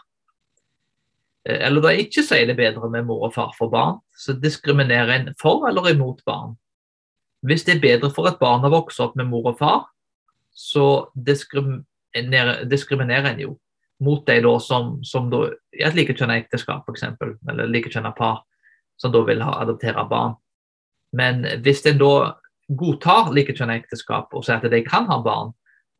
Eh, 1.47 1.59
eller 1.67 1.83
da 1.83 1.93
ikke 1.95 2.23
sier 2.25 2.47
det 2.49 2.57
bedre 2.59 2.89
med 2.91 3.07
mor 3.07 3.27
og 3.27 3.35
far 3.35 3.53
for 3.57 3.71
barn, 3.71 3.99
så 4.17 4.35
diskriminerer 4.35 5.13
en 5.15 5.29
for 5.41 5.67
eller 5.69 5.93
imot 5.93 6.23
barn. 6.27 6.57
Hvis 7.47 7.63
det 7.67 7.77
er 7.77 7.85
bedre 7.85 8.11
for 8.13 8.27
et 8.27 8.39
barn 8.41 8.65
å 8.65 8.73
vokse 8.73 9.03
opp 9.03 9.15
med 9.15 9.29
mor 9.29 9.53
og 9.53 9.59
far, 9.59 9.85
så 10.51 11.07
diskriminerer, 11.13 12.65
diskriminerer 12.69 13.31
en 13.31 13.43
jo 13.45 13.55
mot 14.03 14.25
deg 14.27 14.43
da 14.45 14.57
som, 14.61 14.97
som 15.05 15.29
da, 15.31 15.47
i 15.73 15.85
et 15.85 15.95
likekjønna 15.97 16.37
ekteskap 16.43 16.87
f.eks., 16.87 17.05
eller 17.49 17.71
likekjønna 17.71 18.11
par, 18.17 18.43
som 18.97 19.13
da 19.13 19.23
vil 19.25 19.41
ha, 19.45 19.55
adoptere 19.63 20.05
barn. 20.09 20.35
Men 21.17 21.45
hvis 21.65 21.85
en 21.89 21.99
da 22.01 22.13
godtar 22.67 23.31
likekjønna 23.33 23.77
ekteskap 23.79 24.33
og 24.35 24.45
sier 24.45 24.59
at 24.59 24.71
de 24.71 24.83
kan 24.85 25.07
ha 25.09 25.21
barn, 25.23 25.53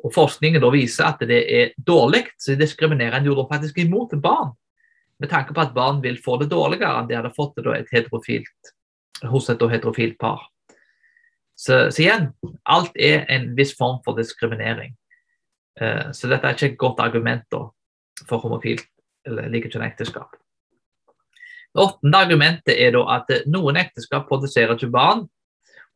og 0.06 0.14
forskningen 0.14 0.62
da 0.62 0.70
viser 0.70 1.08
at 1.08 1.24
det 1.26 1.40
er 1.50 1.74
dårlig, 1.78 2.28
så 2.38 2.58
diskriminerer 2.58 3.18
en 3.18 3.30
jo 3.30 3.38
da 3.38 3.48
faktisk 3.50 3.80
imot 3.82 4.14
barn 4.22 4.54
med 5.18 5.32
tanke 5.32 5.54
på 5.54 5.64
at 5.64 5.74
barn 5.74 6.02
vil 6.04 6.20
få 6.22 6.38
det 6.42 6.52
dårligere 6.52 7.00
enn 7.00 7.10
de 7.10 7.18
hadde 7.18 7.34
fått 7.34 7.58
det 7.58 7.74
et 7.74 7.94
heterofilt, 7.96 8.74
hos 9.32 9.50
et 9.50 9.64
heterofilt 9.72 10.18
par. 10.22 10.44
Så, 11.58 11.88
så, 11.90 12.04
igjen, 12.04 12.28
alt 12.70 12.94
er 12.94 13.26
en 13.34 13.50
viss 13.58 13.74
form 13.78 13.98
for 14.06 14.18
diskriminering. 14.18 14.94
Uh, 15.82 16.14
så 16.14 16.30
dette 16.30 16.46
er 16.46 16.58
ikke 16.58 16.70
et 16.74 16.82
godt 16.82 17.02
argument 17.02 17.46
da, 17.54 17.64
for 18.26 18.42
homofilt 18.42 18.88
eller 19.28 19.50
likekjønnet 19.52 19.94
ekteskap. 19.94 20.36
Det 21.74 21.84
åttende 21.84 22.18
argumentet 22.18 22.74
er 22.80 22.96
da 22.96 23.04
at 23.18 23.34
noen 23.46 23.78
ekteskap 23.78 24.28
produserer 24.30 24.74
ikke 24.78 24.90
barn, 24.94 25.28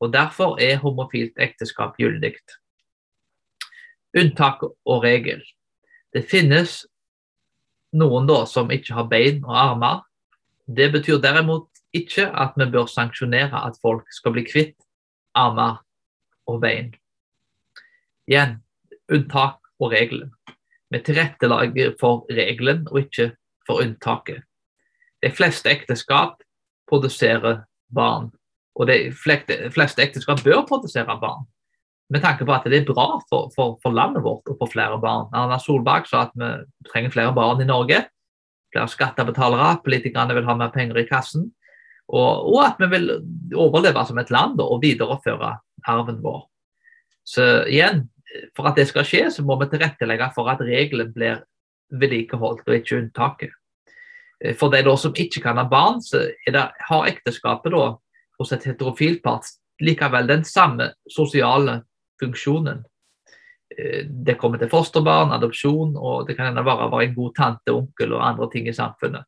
og 0.02 0.14
derfor 0.14 0.60
er 0.62 0.82
homofilt 0.82 1.40
ekteskap 1.42 1.98
gyldig. 1.98 2.36
Unntak 4.18 4.64
og 4.66 5.04
regel. 5.06 5.42
Det 6.14 6.26
finnes 6.28 6.82
noen 7.96 8.28
da 8.28 8.44
som 8.50 8.72
ikke 8.74 8.96
har 8.98 9.08
bein 9.12 9.44
og 9.46 9.56
armer. 9.58 10.02
Det 10.68 10.92
betyr 10.94 11.22
derimot 11.24 11.70
ikke 11.96 12.28
at 12.30 12.56
vi 12.60 12.68
bør 12.72 12.88
sanksjonere 12.88 13.66
at 13.68 13.80
folk 13.82 14.08
skal 14.14 14.36
bli 14.36 14.46
kvitt 14.48 14.78
armer 15.36 15.80
og 16.48 16.62
bein. 16.64 16.92
Igjen 18.28 18.60
unntak 19.12 19.60
og 19.80 19.92
regelen. 19.92 20.32
Vi 20.92 21.00
tilrettelager 21.00 21.96
for 22.00 22.26
regelen 22.30 22.84
og 22.92 23.06
ikke 23.06 23.32
for 23.68 23.84
unntaket. 23.84 24.44
De 25.24 25.32
fleste 25.32 25.70
ekteskap 25.72 26.42
produserer 26.90 27.64
barn, 27.96 28.32
og 28.76 28.88
de 28.90 29.12
fleste 29.16 30.04
ekteskap 30.04 30.44
bør 30.44 30.66
produsere 30.68 31.20
barn 31.22 31.48
med 32.12 32.24
tanke 32.24 32.46
på 32.46 32.54
at 32.54 32.68
det 32.68 32.82
er 32.82 32.88
bra 32.90 33.22
for, 33.30 33.52
for, 33.56 33.78
for 33.84 33.96
landet 33.96 34.24
vårt 34.26 34.50
å 34.52 34.58
få 34.60 34.68
flere 34.74 34.98
barn. 35.02 35.30
Erna 35.38 35.58
Solberg 35.62 36.10
sa 36.10 36.26
at 36.28 36.34
vi 36.36 36.50
trenger 36.90 37.14
flere 37.14 37.32
barn 37.36 37.64
i 37.64 37.68
Norge. 37.70 38.02
Flere 38.72 38.92
skattebetalere, 38.92 39.78
politikerne 39.86 40.36
vil 40.36 40.48
ha 40.48 40.58
mer 40.60 40.74
penger 40.76 41.00
i 41.00 41.08
kassen. 41.08 41.48
Og, 42.12 42.50
og 42.52 42.58
at 42.66 42.82
vi 42.82 42.90
vil 42.92 43.14
overleve 43.56 44.04
som 44.08 44.20
et 44.20 44.32
land 44.34 44.60
og 44.60 44.82
videreføre 44.84 45.54
arven 45.88 46.20
vår. 46.24 46.42
Så 47.24 47.46
igjen, 47.72 48.10
for 48.56 48.70
at 48.70 48.78
det 48.80 48.88
skal 48.90 49.08
skje, 49.08 49.24
så 49.32 49.44
må 49.46 49.58
vi 49.62 49.70
tilrettelegge 49.72 50.30
for 50.36 50.50
at 50.52 50.62
regelen 50.64 51.12
blir 51.16 51.42
vedlikeholdt 51.92 52.68
og 52.68 52.78
ikke 52.78 53.02
unntaket. 53.02 53.58
For 54.58 54.74
de 54.74 54.82
som 54.98 55.14
ikke 55.14 55.44
kan 55.44 55.60
ha 55.60 55.68
barn, 55.70 56.00
så 56.02 56.24
det, 56.48 56.62
har 56.88 57.10
ekteskapet 57.10 57.76
da, 57.76 57.84
hos 58.40 58.54
et 58.56 58.64
heterofilt 58.66 59.22
part 59.24 59.52
likevel 59.82 60.30
den 60.30 60.46
samme 60.46 60.92
sosiale 61.10 61.82
funksjonen. 62.22 62.84
Eh, 63.78 64.06
det 64.06 64.38
kommer 64.38 64.58
til 64.58 64.70
fosterbarn, 64.70 65.34
adopsjon, 65.36 65.96
og 65.98 66.28
det 66.28 66.38
kan 66.38 66.50
hende 66.50 66.64
bare 66.66 66.90
være 66.92 67.10
en 67.10 67.16
god 67.16 67.36
tante, 67.38 67.74
onkel 67.74 68.16
og 68.18 68.26
andre 68.28 68.50
ting 68.54 68.68
i 68.68 68.74
samfunnet. 68.74 69.26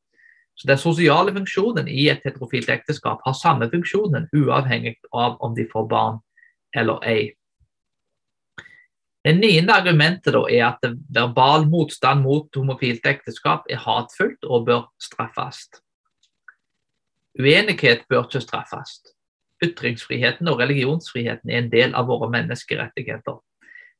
Så 0.55 0.67
Den 0.67 0.77
sosiale 0.77 1.33
funksjonen 1.33 1.87
i 1.87 2.09
et 2.09 2.21
heterofilt 2.25 2.69
ekteskap 2.69 3.21
har 3.25 3.33
samme 3.33 3.69
funksjonen, 3.69 4.27
uavhengig 4.33 4.95
av 5.13 5.37
om 5.41 5.55
de 5.55 5.65
får 5.71 5.87
barn 5.89 6.19
eller 6.75 6.99
ei. 7.09 7.31
Det 9.23 9.31
niende 9.37 9.71
argumentet 9.71 10.35
er 10.35 10.65
at 10.67 10.83
verbal 11.15 11.63
motstand 11.71 12.25
mot 12.25 12.49
homofilt 12.55 13.05
ekteskap 13.07 13.69
er 13.71 13.79
hatfullt 13.79 14.43
og 14.43 14.65
bør 14.67 14.81
straffes. 14.99 15.69
Uenighet 17.39 18.03
bør 18.09 18.27
ikke 18.27 18.43
straffes. 18.43 18.99
Ytringsfriheten 19.63 20.49
og 20.51 20.59
religionsfriheten 20.59 21.49
er 21.49 21.61
en 21.61 21.71
del 21.71 21.95
av 21.95 22.09
våre 22.11 22.27
menneskerettigheter. 22.33 23.39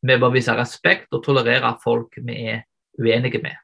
Vi 0.04 0.18
bør 0.20 0.34
vise 0.36 0.58
respekt 0.60 1.16
og 1.16 1.24
tolerere 1.24 1.72
folk 1.84 2.20
vi 2.20 2.42
er 2.52 2.66
uenige 3.00 3.40
med. 3.42 3.56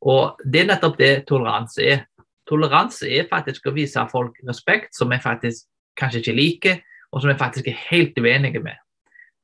Og 0.00 0.40
Det 0.44 0.62
er 0.62 0.70
nettopp 0.72 0.98
det 0.98 1.26
toleranse 1.28 1.84
er. 1.84 2.06
Toleranse 2.48 3.10
er 3.10 3.28
faktisk 3.28 3.66
å 3.66 3.74
vise 3.76 4.00
folk 4.10 4.40
respekt 4.48 4.94
som 4.96 5.12
vi 5.12 5.20
faktisk 5.20 5.66
kanskje 5.98 6.22
ikke 6.22 6.36
liker, 6.40 6.82
og 7.12 7.20
som 7.20 7.30
vi 7.30 7.38
faktisk 7.38 7.68
er 7.68 7.80
helt 7.90 8.18
uenige 8.18 8.62
med. 8.62 8.76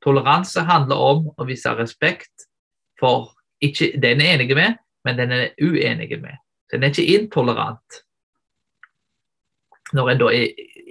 Toleranse 0.03 0.65
handler 0.67 0.99
om 0.99 1.29
å 1.37 1.47
vise 1.47 1.73
respekt 1.79 2.49
for 3.01 3.33
ikke 3.63 3.93
den 4.03 4.23
er 4.23 4.35
enige 4.35 4.57
med, 4.59 4.79
men 5.07 5.19
den 5.19 5.35
er 5.35 5.51
uenige 5.63 6.19
med. 6.23 6.39
Så 6.71 6.77
Den 6.77 6.85
er 6.85 6.95
ikke 6.95 7.19
intolerant 7.19 8.03
når 9.93 10.11
en 10.11 10.21
da 10.23 10.29
er 10.33 10.47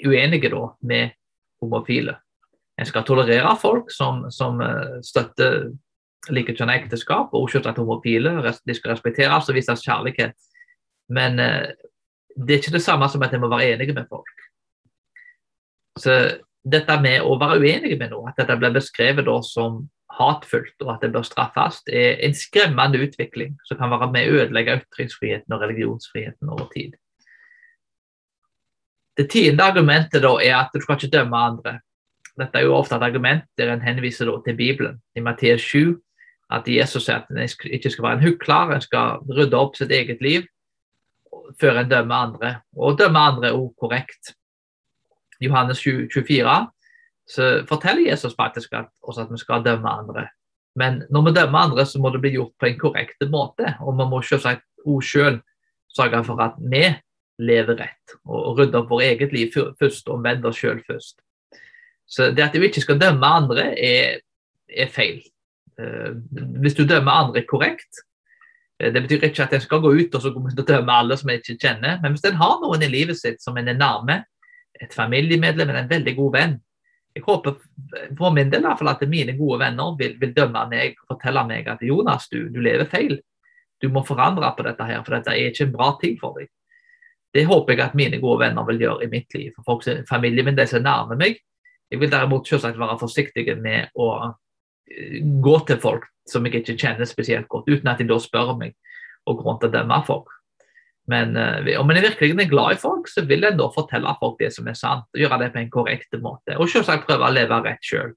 uenige 0.06 0.52
da, 0.54 0.68
med 0.82 1.16
homofile. 1.62 2.16
En 2.78 2.86
skal 2.86 3.06
tolerere 3.06 3.56
folk 3.62 3.92
som, 3.94 4.28
som 4.34 4.62
uh, 4.62 5.00
støtter 5.06 5.72
likekjønnet 6.30 6.84
ekteskap, 6.84 7.34
og 7.34 7.50
selvsagt 7.50 7.82
homofile. 7.82 8.36
De 8.66 8.76
skal 8.78 8.94
respekteres 8.94 9.50
og 9.50 9.58
vises 9.58 9.82
kjærlighet. 9.86 10.38
Men 11.10 11.42
uh, 11.42 11.74
det 12.38 12.54
er 12.54 12.62
ikke 12.62 12.78
det 12.78 12.86
samme 12.86 13.10
som 13.10 13.26
at 13.26 13.34
en 13.34 13.44
må 13.44 13.50
være 13.52 13.74
enige 13.74 13.98
med 13.98 14.06
folk. 14.10 14.46
Så 16.00 16.14
dette 16.64 16.98
med 17.02 17.26
å 17.26 17.38
være 17.42 17.60
uenige 17.62 17.98
med 17.98 18.12
noe, 18.14 18.30
at 18.30 18.40
dette 18.42 18.58
blir 18.60 18.74
beskrevet 18.76 19.30
som 19.48 19.84
hatfullt, 20.12 20.76
og 20.84 20.92
at 20.94 21.06
det 21.06 21.12
bør 21.14 21.26
straffes, 21.26 21.80
er 21.88 22.20
en 22.26 22.36
skremmende 22.36 23.00
utvikling 23.02 23.56
som 23.66 23.80
kan 23.80 23.94
være 23.94 24.12
med 24.12 24.28
å 24.28 24.42
ødelegge 24.42 24.82
ytringsfriheten 24.82 25.56
og 25.56 25.64
religionsfriheten 25.64 26.52
over 26.52 26.68
tid. 26.74 26.98
Det 29.18 29.28
tiende 29.32 29.64
argumentet 29.64 30.24
da 30.24 30.36
er 30.40 30.58
at 30.60 30.76
du 30.76 30.82
skal 30.84 30.98
ikke 30.98 31.16
dømme 31.16 31.38
andre. 31.38 31.80
Dette 32.40 32.60
er 32.60 32.68
jo 32.68 32.78
ofte 32.78 32.96
et 32.96 33.04
argument 33.06 33.44
der 33.60 33.74
en 33.74 33.84
henviser 33.84 34.30
til 34.46 34.56
Bibelen. 34.58 35.02
I 35.16 35.24
Matteus 35.24 35.66
7 35.68 35.98
at 36.52 36.68
Jesus 36.68 37.06
sier 37.08 37.22
at 37.22 37.30
en 37.32 37.72
ikke 37.72 37.92
skal 37.92 38.06
være 38.06 38.20
en 38.20 38.26
hukler, 38.26 38.74
en 38.76 38.84
skal 38.84 39.22
rydde 39.32 39.58
opp 39.58 39.78
sitt 39.80 39.92
eget 39.96 40.24
liv 40.24 40.48
før 41.60 41.82
en 41.82 41.90
dømmer 41.92 42.28
andre. 42.28 42.54
Og 42.76 43.00
dømme 43.00 43.20
andre 43.20 43.50
er 43.50 43.58
også 43.58 43.80
korrekt. 43.80 44.34
Johannes 45.42 45.82
24 45.84 46.56
så 47.32 47.48
forteller 47.70 48.10
Jesus 48.10 48.36
faktisk 48.36 48.74
at, 48.74 48.90
også 49.04 49.22
at 49.22 49.32
vi 49.32 49.40
skal 49.40 49.64
dømme 49.66 49.90
andre. 49.90 50.28
Men 50.76 51.04
når 51.12 51.22
vi 51.28 51.34
dømmer 51.36 51.60
andre, 51.60 51.86
så 51.86 52.00
må 52.00 52.10
det 52.10 52.22
bli 52.22 52.34
gjort 52.36 52.52
på 52.60 52.68
en 52.68 52.80
korrekt 52.80 53.24
måte. 53.30 53.76
Og 53.80 53.96
vi 54.00 54.08
må 54.10 54.22
selvsagt 54.24 54.66
òg 54.88 55.04
sjøl 55.06 55.40
sørge 55.96 56.24
for 56.28 56.42
at 56.44 56.60
vi 56.72 56.86
lever 57.42 57.80
rett, 57.80 58.16
og 58.30 58.60
rydde 58.60 58.80
opp 58.80 58.92
vårt 58.92 59.08
eget 59.08 59.34
liv 59.34 59.52
først, 59.56 60.08
og 60.08 60.20
omvende 60.20 60.50
oss 60.52 60.60
sjøl 60.62 60.82
først. 60.88 61.20
Så 62.12 62.30
det 62.36 62.44
at 62.44 62.56
vi 62.56 62.68
ikke 62.70 62.84
skal 62.84 63.00
dømme 63.02 63.28
andre, 63.28 63.72
er, 63.80 64.20
er 64.70 64.92
feil. 64.92 65.22
Uh, 65.80 66.20
hvis 66.62 66.76
du 66.78 66.84
dømmer 66.86 67.12
andre 67.12 67.44
korrekt, 67.50 68.04
uh, 68.84 68.92
det 68.94 69.02
betyr 69.02 69.26
ikke 69.30 69.48
at 69.48 69.56
en 69.56 69.64
skal 69.64 69.82
gå 69.82 69.94
ut 69.96 70.16
og 70.16 70.22
så 70.22 70.34
dømme 70.68 70.94
alle 70.94 71.18
som 71.18 71.32
en 71.32 71.42
ikke 71.42 71.58
kjenner, 71.58 71.98
men 72.04 72.14
hvis 72.14 72.28
en 72.30 72.40
har 72.40 72.60
noen 72.62 72.84
i 72.86 72.92
livet 72.92 73.20
sitt 73.20 73.42
som 73.44 73.58
en 73.58 73.72
er 73.72 73.80
nærme, 73.80 74.22
et 74.82 74.94
familiemedlem 74.94 75.70
eller 75.70 75.84
en 75.84 75.92
veldig 75.92 76.14
god 76.18 76.36
venn, 76.36 76.60
jeg 77.14 77.26
håper 77.26 77.58
for 78.18 78.32
min 78.32 78.52
del 78.52 78.66
at 78.66 79.04
mine 79.10 79.36
gode 79.36 79.60
venner 79.60 79.96
vil, 80.00 80.16
vil 80.20 80.34
dømme 80.36 80.64
meg 80.72 80.96
og 81.02 81.16
fortelle 81.16 81.44
meg 81.48 81.68
at 81.68 81.84
Jonas, 81.84 82.30
du, 82.32 82.48
du, 82.50 82.62
lever 82.64 82.88
feil. 82.88 83.18
Du 83.82 83.90
må 83.92 84.04
forandre 84.08 84.54
på 84.56 84.64
dette, 84.64 84.88
her, 84.88 85.04
for 85.04 85.18
dette 85.18 85.34
er 85.36 85.52
ikke 85.52 85.68
en 85.68 85.74
bra 85.76 85.90
ting 86.02 86.18
for 86.22 86.40
deg. 86.40 86.48
Det 87.32 87.46
håper 87.48 87.74
jeg 87.74 87.84
at 87.84 87.98
mine 88.00 88.20
gode 88.20 88.46
venner 88.46 88.68
vil 88.68 88.80
gjøre 88.84 89.06
i 89.06 89.12
mitt 89.12 89.34
liv. 89.36 89.52
For 89.58 89.68
folk, 89.68 90.06
familien 90.08 90.48
min, 90.48 90.56
de 90.56 90.68
som 90.68 90.84
nærmer 90.84 91.16
nærme 91.16 91.20
meg. 91.20 91.42
Jeg 91.92 92.00
vil 92.00 92.12
derimot 92.12 92.48
selvsagt 92.48 92.80
være 92.80 93.00
forsiktig 93.00 93.58
med 93.60 93.92
å 94.00 94.08
eh, 94.32 95.20
gå 95.44 95.56
til 95.68 95.80
folk 95.84 96.08
som 96.28 96.46
jeg 96.48 96.62
ikke 96.62 96.78
kjenner 96.80 97.08
spesielt 97.10 97.50
godt, 97.52 97.68
uten 97.68 97.92
at 97.92 98.00
de 98.00 98.08
da 98.08 98.20
spør 98.24 98.54
meg 98.60 98.78
og 99.28 99.44
går 99.44 99.58
til 99.60 99.72
å 99.72 99.74
dømme 99.76 100.00
folk. 100.08 100.32
Men 101.10 101.38
uh, 101.38 101.80
om 101.82 101.90
en 101.90 102.02
virkelig 102.04 102.36
er 102.40 102.50
glad 102.50 102.76
i 102.76 102.82
folk, 102.82 103.10
så 103.10 103.24
vil 103.26 103.46
en 103.48 103.58
da 103.58 103.68
fortelle 103.74 104.14
folk 104.20 104.40
det 104.42 104.52
som 104.54 104.68
er 104.70 104.78
sant. 104.78 105.08
og 105.14 105.22
Gjøre 105.22 105.40
det 105.42 105.52
på 105.54 105.62
en 105.62 105.72
korrekt 105.74 106.18
måte. 106.22 106.58
Og 106.58 106.70
selvsagt 106.70 107.08
prøve 107.08 107.28
å 107.28 107.34
leve 107.34 107.62
rett 107.66 107.86
sjøl, 107.86 108.14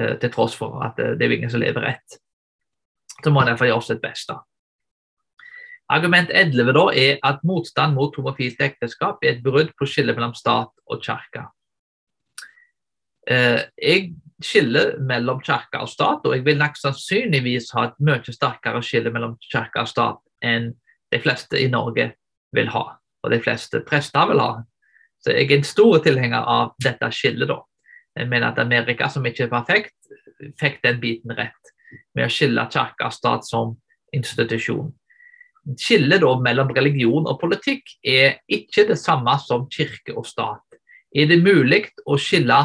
uh, 0.00 0.14
til 0.22 0.34
tross 0.34 0.54
for 0.58 0.82
at 0.86 1.00
uh, 1.02 1.14
det 1.18 1.26
er 1.26 1.38
ingen 1.38 1.52
som 1.52 1.62
lever 1.62 1.88
rett. 1.88 2.18
Så 3.20 3.32
må 3.32 3.42
en 3.42 3.50
derfor 3.52 3.70
gjøre 3.70 3.88
sitt 3.88 4.02
beste. 4.04 4.36
Argument 5.92 6.30
11 6.32 6.72
da 6.72 6.84
er 6.96 7.18
at 7.28 7.42
motstand 7.44 7.96
mot 7.96 8.14
homofilt 8.16 8.62
ekteskap 8.64 9.20
er 9.22 9.34
et 9.34 9.42
brudd 9.44 9.74
på 9.76 9.88
skillet 9.88 10.16
mellom 10.16 10.32
stat 10.36 10.72
og 10.88 11.02
kirke. 11.04 11.42
Jeg 13.28 14.14
skiller 14.40 14.96
mellom 15.04 15.42
kirke 15.44 15.82
og 15.84 15.90
stat, 15.92 16.24
og 16.24 16.32
jeg 16.32 16.44
vil 16.46 16.56
nok 16.60 16.80
sannsynligvis 16.80 17.68
ha 17.76 17.84
et 17.90 18.00
mye 18.00 18.32
sterkere 18.32 18.80
skille 18.84 19.12
mellom 19.12 19.36
kirke 19.44 19.84
og 19.84 19.92
stat 19.92 20.24
enn 20.44 20.72
de 21.14 21.20
fleste 21.22 21.60
i 21.60 21.70
Norge 21.70 22.10
vil 22.54 22.70
ha, 22.74 22.84
og 23.22 23.32
de 23.32 23.40
fleste 23.42 23.80
prester 23.86 24.26
vil 24.30 24.42
ha. 24.42 24.50
Så 25.22 25.32
jeg 25.32 25.48
er 25.48 25.58
en 25.58 25.66
stor 25.66 26.02
tilhenger 26.04 26.42
av 26.42 26.74
dette 26.82 27.08
skillet. 27.14 27.48
da. 27.48 27.62
Jeg 28.18 28.28
mener 28.28 28.50
at 28.50 28.58
Amerika, 28.58 29.08
som 29.08 29.26
ikke 29.26 29.46
er 29.46 29.52
perfekt, 29.52 29.96
fikk 30.60 30.82
den 30.84 31.00
biten 31.00 31.32
rett 31.34 31.72
med 32.14 32.26
å 32.26 32.32
skille 32.32 32.66
kirke 32.70 33.08
og 33.08 33.14
stat 33.14 33.46
som 33.46 33.74
institusjon. 34.14 34.92
Skillet 35.80 36.20
da 36.20 36.32
mellom 36.44 36.72
religion 36.76 37.26
og 37.30 37.38
politikk 37.40 37.96
er 38.04 38.40
ikke 38.52 38.84
det 38.90 38.98
samme 39.00 39.36
som 39.40 39.68
kirke 39.72 40.12
og 40.12 40.26
stat. 40.28 40.62
Er 41.14 41.30
det 41.30 41.40
mulig 41.42 41.86
å 42.04 42.18
skille 42.20 42.58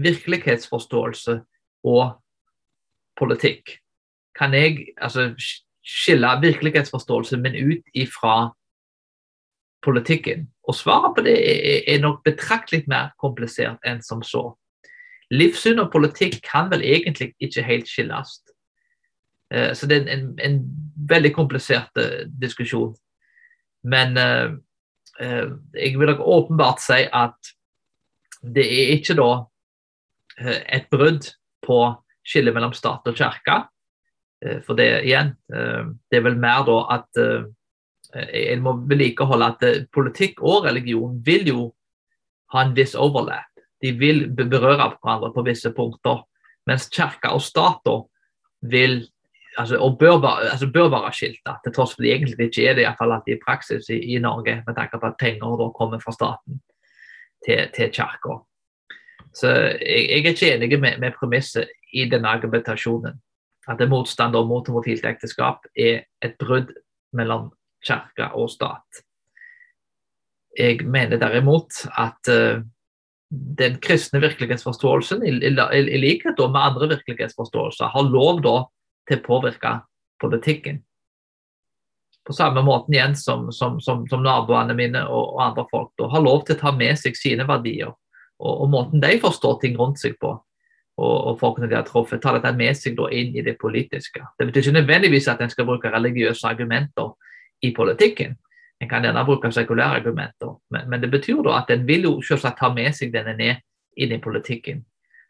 virkelighetsforståelse 0.00 1.38
og 1.90 2.04
politikk? 3.18 3.80
Kan 4.38 4.54
jeg 4.54 4.92
altså, 4.98 5.32
skille 5.84 6.30
virkelighetsforståelsen 6.42 7.42
min 7.44 7.56
ut 7.56 7.84
ifra 7.94 8.50
politikken? 9.84 10.48
Og 10.68 10.74
svaret 10.74 11.16
på 11.16 11.24
det 11.26 11.36
er 11.92 12.00
nok 12.00 12.22
betraktelig 12.24 12.84
mer 12.88 13.12
komplisert 13.20 13.80
enn 13.86 14.02
som 14.02 14.22
så. 14.24 14.48
Livssyn 15.32 15.80
og 15.82 15.92
politikk 15.92 16.40
kan 16.44 16.70
vel 16.72 16.84
egentlig 16.84 17.32
ikke 17.42 17.64
helt 17.64 17.88
skilles. 17.88 18.38
Eh, 19.52 19.72
så 19.74 19.88
det 19.88 20.02
er 20.02 20.12
en, 20.16 20.30
en 20.40 20.60
veldig 21.10 21.32
komplisert 21.34 22.00
eh, 22.00 22.24
diskusjon. 22.40 22.94
Men 23.84 24.16
uh, 24.16 24.56
jeg 25.76 25.98
vil 25.98 26.08
nok 26.08 26.20
åpenbart 26.24 26.80
si 26.80 27.02
at 27.12 27.50
det 28.40 28.64
er 28.64 28.94
ikke 28.94 29.14
da 29.18 29.44
et 30.72 30.86
brudd 30.90 31.28
på 31.62 31.76
skillet 32.24 32.56
mellom 32.56 32.72
stat 32.72 33.04
og 33.04 33.18
kirke. 33.18 33.58
Eh, 34.44 34.60
for 34.66 34.76
det 34.78 34.88
igjen, 35.04 35.34
eh, 35.54 35.86
det 36.10 36.18
er 36.18 36.26
vel 36.26 36.38
mer 36.40 36.64
da 36.68 36.78
at 36.98 37.20
eh, 37.20 37.46
en 38.54 38.62
må 38.62 38.76
vedlikeholde 38.88 39.48
at 39.54 39.64
politikk 39.94 40.42
og 40.44 40.68
religion 40.68 41.16
vil 41.26 41.48
jo 41.48 41.62
ha 42.54 42.62
en 42.62 42.76
viss 42.76 42.94
overlap. 42.94 43.50
De 43.82 43.90
vil 43.98 44.28
berøre 44.30 44.92
hverandre 44.92 45.32
på 45.34 45.42
visse 45.48 45.72
punkter. 45.74 46.22
Mens 46.68 46.86
kirke 46.92 47.32
og 47.34 47.42
stat 47.42 47.82
vil 48.62 49.02
altså, 49.58 49.80
og 49.82 49.98
bør, 49.98 50.22
altså, 50.52 50.70
bør 50.70 50.92
være 50.94 51.12
skilta, 51.12 51.56
til 51.64 51.74
tross 51.74 51.96
for 51.96 52.06
de 52.06 52.12
egentlig 52.14 52.46
ikke 52.46 52.68
er 52.68 52.78
det, 52.78 52.86
iallfall 52.86 53.16
alltid 53.16 53.34
i 53.34 53.42
praksis 53.42 53.90
i, 53.90 53.98
i, 54.14 54.22
Norge, 54.22 54.62
med 54.66 54.78
tanke 54.78 55.00
på 55.00 55.10
at 55.10 55.18
penger 55.20 55.58
da 55.60 55.68
kommer 55.74 56.00
fra 56.00 56.14
staten 56.14 56.62
til, 57.44 57.66
til 57.74 57.90
kirka. 57.90 58.38
Så 59.34 59.50
jeg, 59.50 60.06
jeg, 60.06 60.22
er 60.22 60.32
ikke 60.32 60.54
enig 60.54 60.80
med, 60.80 60.98
med 61.02 61.18
premisset 61.18 61.74
i 61.92 62.06
denne 62.08 62.30
argumentasjonen 62.30 63.18
at 63.70 63.82
motstander 63.88 64.44
mot 64.48 64.66
homofilt 64.68 65.06
ekteskap 65.08 65.66
er 65.76 66.04
et 66.24 66.36
brudd 66.40 66.72
mellom 67.16 67.50
kirke 67.84 68.30
og 68.36 68.50
stat. 68.52 69.02
Jeg 70.58 70.84
mener 70.86 71.18
derimot 71.18 71.82
at 71.98 72.30
uh, 72.30 72.62
den 73.58 73.78
kristne 73.82 74.20
virkelighetsforståelsen, 74.22 75.24
i, 75.26 75.32
i, 75.48 75.50
i 75.50 76.00
likhet 76.00 76.38
med 76.38 76.60
andre 76.60 76.88
virkelighetsforståelser, 76.94 77.90
har 77.90 78.10
lov 78.10 78.42
da, 78.44 78.56
til 79.08 79.20
å 79.20 79.24
påvirke 79.24 79.78
politikken. 80.22 80.82
På 82.24 82.32
samme 82.32 82.62
måte 82.64 82.92
igjen 82.94 83.16
som, 83.18 83.50
som, 83.52 83.80
som, 83.84 84.06
som 84.08 84.22
naboene 84.24 84.76
mine 84.76 85.02
og, 85.04 85.34
og, 85.34 85.42
andre 85.44 85.66
folk 85.70 85.90
da, 86.00 86.08
har 86.14 86.24
lov 86.24 86.46
til 86.46 86.56
å 86.56 86.62
ta 86.62 86.72
med 86.72 86.96
seg 86.96 87.18
sine 87.18 87.44
verdier 87.48 87.90
og, 87.90 88.52
og 88.64 88.70
måten 88.72 89.02
de 89.02 89.18
forstår 89.20 89.58
ting 89.60 89.76
rundt 89.76 90.00
seg 90.00 90.16
på 90.22 90.32
og, 90.96 91.14
og 91.26 91.38
folkene 91.40 91.68
de 91.70 91.76
har 91.76 91.86
truffet, 91.86 92.22
tar 92.22 92.38
dette 92.38 92.52
med 92.56 92.76
seg 92.78 92.98
inn 93.10 93.34
i 93.34 93.42
det 93.42 93.56
politiske. 93.60 94.22
Det 94.38 94.46
betyr 94.46 94.68
ikke 94.68 94.78
nødvendigvis 94.78 95.28
at 95.28 95.42
en 95.42 95.50
skal 95.50 95.66
bruke 95.66 95.90
religiøse 95.90 96.46
argumenter 96.46 97.14
i 97.62 97.72
politikken. 97.74 98.36
En 98.80 98.88
kan 98.88 99.02
gjerne 99.02 99.24
bruke 99.24 99.52
sekulære 99.52 100.00
argumenter, 100.00 100.56
men, 100.70 100.90
men, 100.90 101.02
det 101.02 101.10
betyr 101.10 101.42
da 101.42 101.60
at 101.62 101.70
en 101.70 101.86
vil 101.86 102.06
jo 102.08 102.18
selvsagt 102.22 102.58
ta 102.60 102.72
med 102.74 102.92
seg 102.94 103.14
denne 103.14 103.36
ned 103.38 103.62
inn 103.96 104.12
i 104.12 104.20
politikken. 104.22 104.84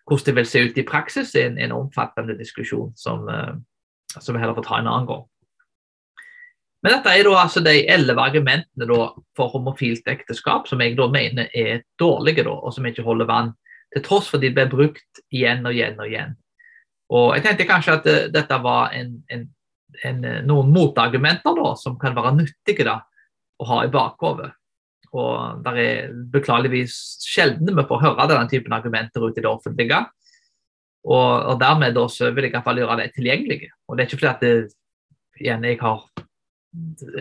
Hvordan 0.04 0.26
det 0.26 0.34
vil 0.36 0.48
se 0.48 0.64
ut 0.64 0.78
i 0.78 0.84
praksis, 0.88 1.34
er 1.34 1.46
en, 1.48 1.58
en 1.58 1.72
omfattende 1.72 2.36
diskusjon 2.38 2.92
som, 2.96 3.24
uh, 3.28 3.54
som 4.18 4.34
vi 4.34 4.40
heller 4.40 4.56
får 4.56 4.66
ta 4.68 4.80
en 4.80 4.90
annen 4.90 5.08
gang. 5.08 5.24
Men 6.84 6.98
dette 6.98 7.12
er 7.16 7.24
da 7.24 7.36
altså 7.40 7.62
de 7.64 7.78
elleve 7.88 8.20
argumentene 8.20 8.96
for 9.36 9.52
homofilt 9.54 10.08
ekteskap 10.12 10.66
som 10.68 10.82
jeg 10.84 10.98
da 10.98 11.06
mener 11.08 11.48
er 11.56 11.80
dårlige, 12.00 12.44
da, 12.44 12.52
og 12.52 12.74
som 12.76 12.84
ikke 12.84 13.06
holder 13.06 13.30
vann 13.30 13.54
til 13.94 14.04
tross 14.04 14.30
for 14.30 14.40
at 14.40 14.44
de 14.44 14.52
ble 14.54 14.66
brukt 14.70 15.22
igjen 15.34 15.64
og 15.66 15.76
igjen 15.76 16.00
og 16.00 16.10
igjen. 16.10 16.34
Og 17.14 17.36
Jeg 17.36 17.44
tenkte 17.44 17.68
kanskje 17.68 17.96
at 17.98 18.10
uh, 18.10 18.20
dette 18.32 18.58
var 18.64 18.94
en, 18.96 19.14
en, 19.30 19.46
en, 20.02 20.24
eh, 20.24 20.42
noen 20.46 20.72
motargumenter 20.74 21.56
da, 21.58 21.74
som 21.78 21.98
kan 22.00 22.16
være 22.16 22.34
nyttige 22.38 22.86
da, 22.88 22.98
å 23.60 23.68
ha 23.70 23.82
i 23.84 23.92
bakhodet. 23.92 24.50
Og 25.14 25.62
det 25.62 25.74
er 25.78 26.14
beklageligvis 26.32 26.96
sjelden 27.22 27.76
vi 27.76 27.86
får 27.86 28.02
høre 28.02 28.26
denne 28.26 28.50
typen 28.50 28.74
argumenter 28.74 29.22
ute 29.22 29.38
i 29.38 29.44
det 29.44 29.50
offentlige. 29.50 30.00
Og, 31.04 31.30
og 31.52 31.60
dermed 31.60 31.94
da, 31.94 32.08
så 32.10 32.32
vil 32.32 32.48
jeg 32.48 32.54
i 32.54 32.56
hvert 32.56 32.66
fall 32.66 32.80
gjøre 32.80 32.98
det 33.02 33.12
tilgjengelige. 33.14 33.70
Og 33.86 33.94
det 33.94 34.02
er 34.02 34.08
ikke 34.08 34.18
fordi 34.18 34.32
at 34.32 34.42
det, 34.42 34.54
igjen, 35.38 35.68
jeg 35.68 35.78
har 35.84 36.02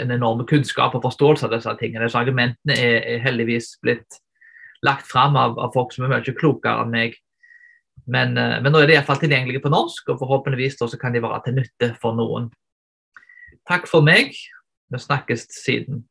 en 0.02 0.16
enorm 0.16 0.42
kunnskap 0.50 0.96
og 0.98 1.04
forståelse 1.04 1.46
av 1.46 1.54
disse 1.54 1.76
tingene. 1.78 2.08
Disse 2.08 2.18
argumentene 2.18 2.78
er, 2.80 2.98
er 3.14 3.26
heldigvis 3.28 3.76
blitt 3.84 4.23
lagt 4.84 5.08
fram 5.10 5.38
av, 5.39 5.58
av, 5.60 5.72
folk 5.76 5.93
som 5.96 6.06
er 6.06 6.13
mye 6.15 6.36
klokere 6.38 6.84
enn 6.84 6.93
meg. 6.93 7.17
Men, 8.10 8.36
uh, 8.38 8.60
men 8.63 8.74
nå 8.74 8.82
er 8.82 8.89
de 8.89 8.98
iallfall 8.98 9.22
tilgjengelige 9.22 9.63
på 9.63 9.72
norsk, 9.74 10.12
og 10.12 10.19
forhåpentligvis 10.22 10.80
så 10.82 11.00
kan 11.00 11.15
de 11.15 11.24
være 11.24 11.43
til 11.46 11.60
nytte 11.62 11.93
for 12.02 12.17
noen. 12.17 12.50
Takk 13.69 13.88
for 13.88 14.04
meg. 14.06 14.36
Vi 14.91 15.00
snakkes 15.00 15.48
siden. 15.56 16.04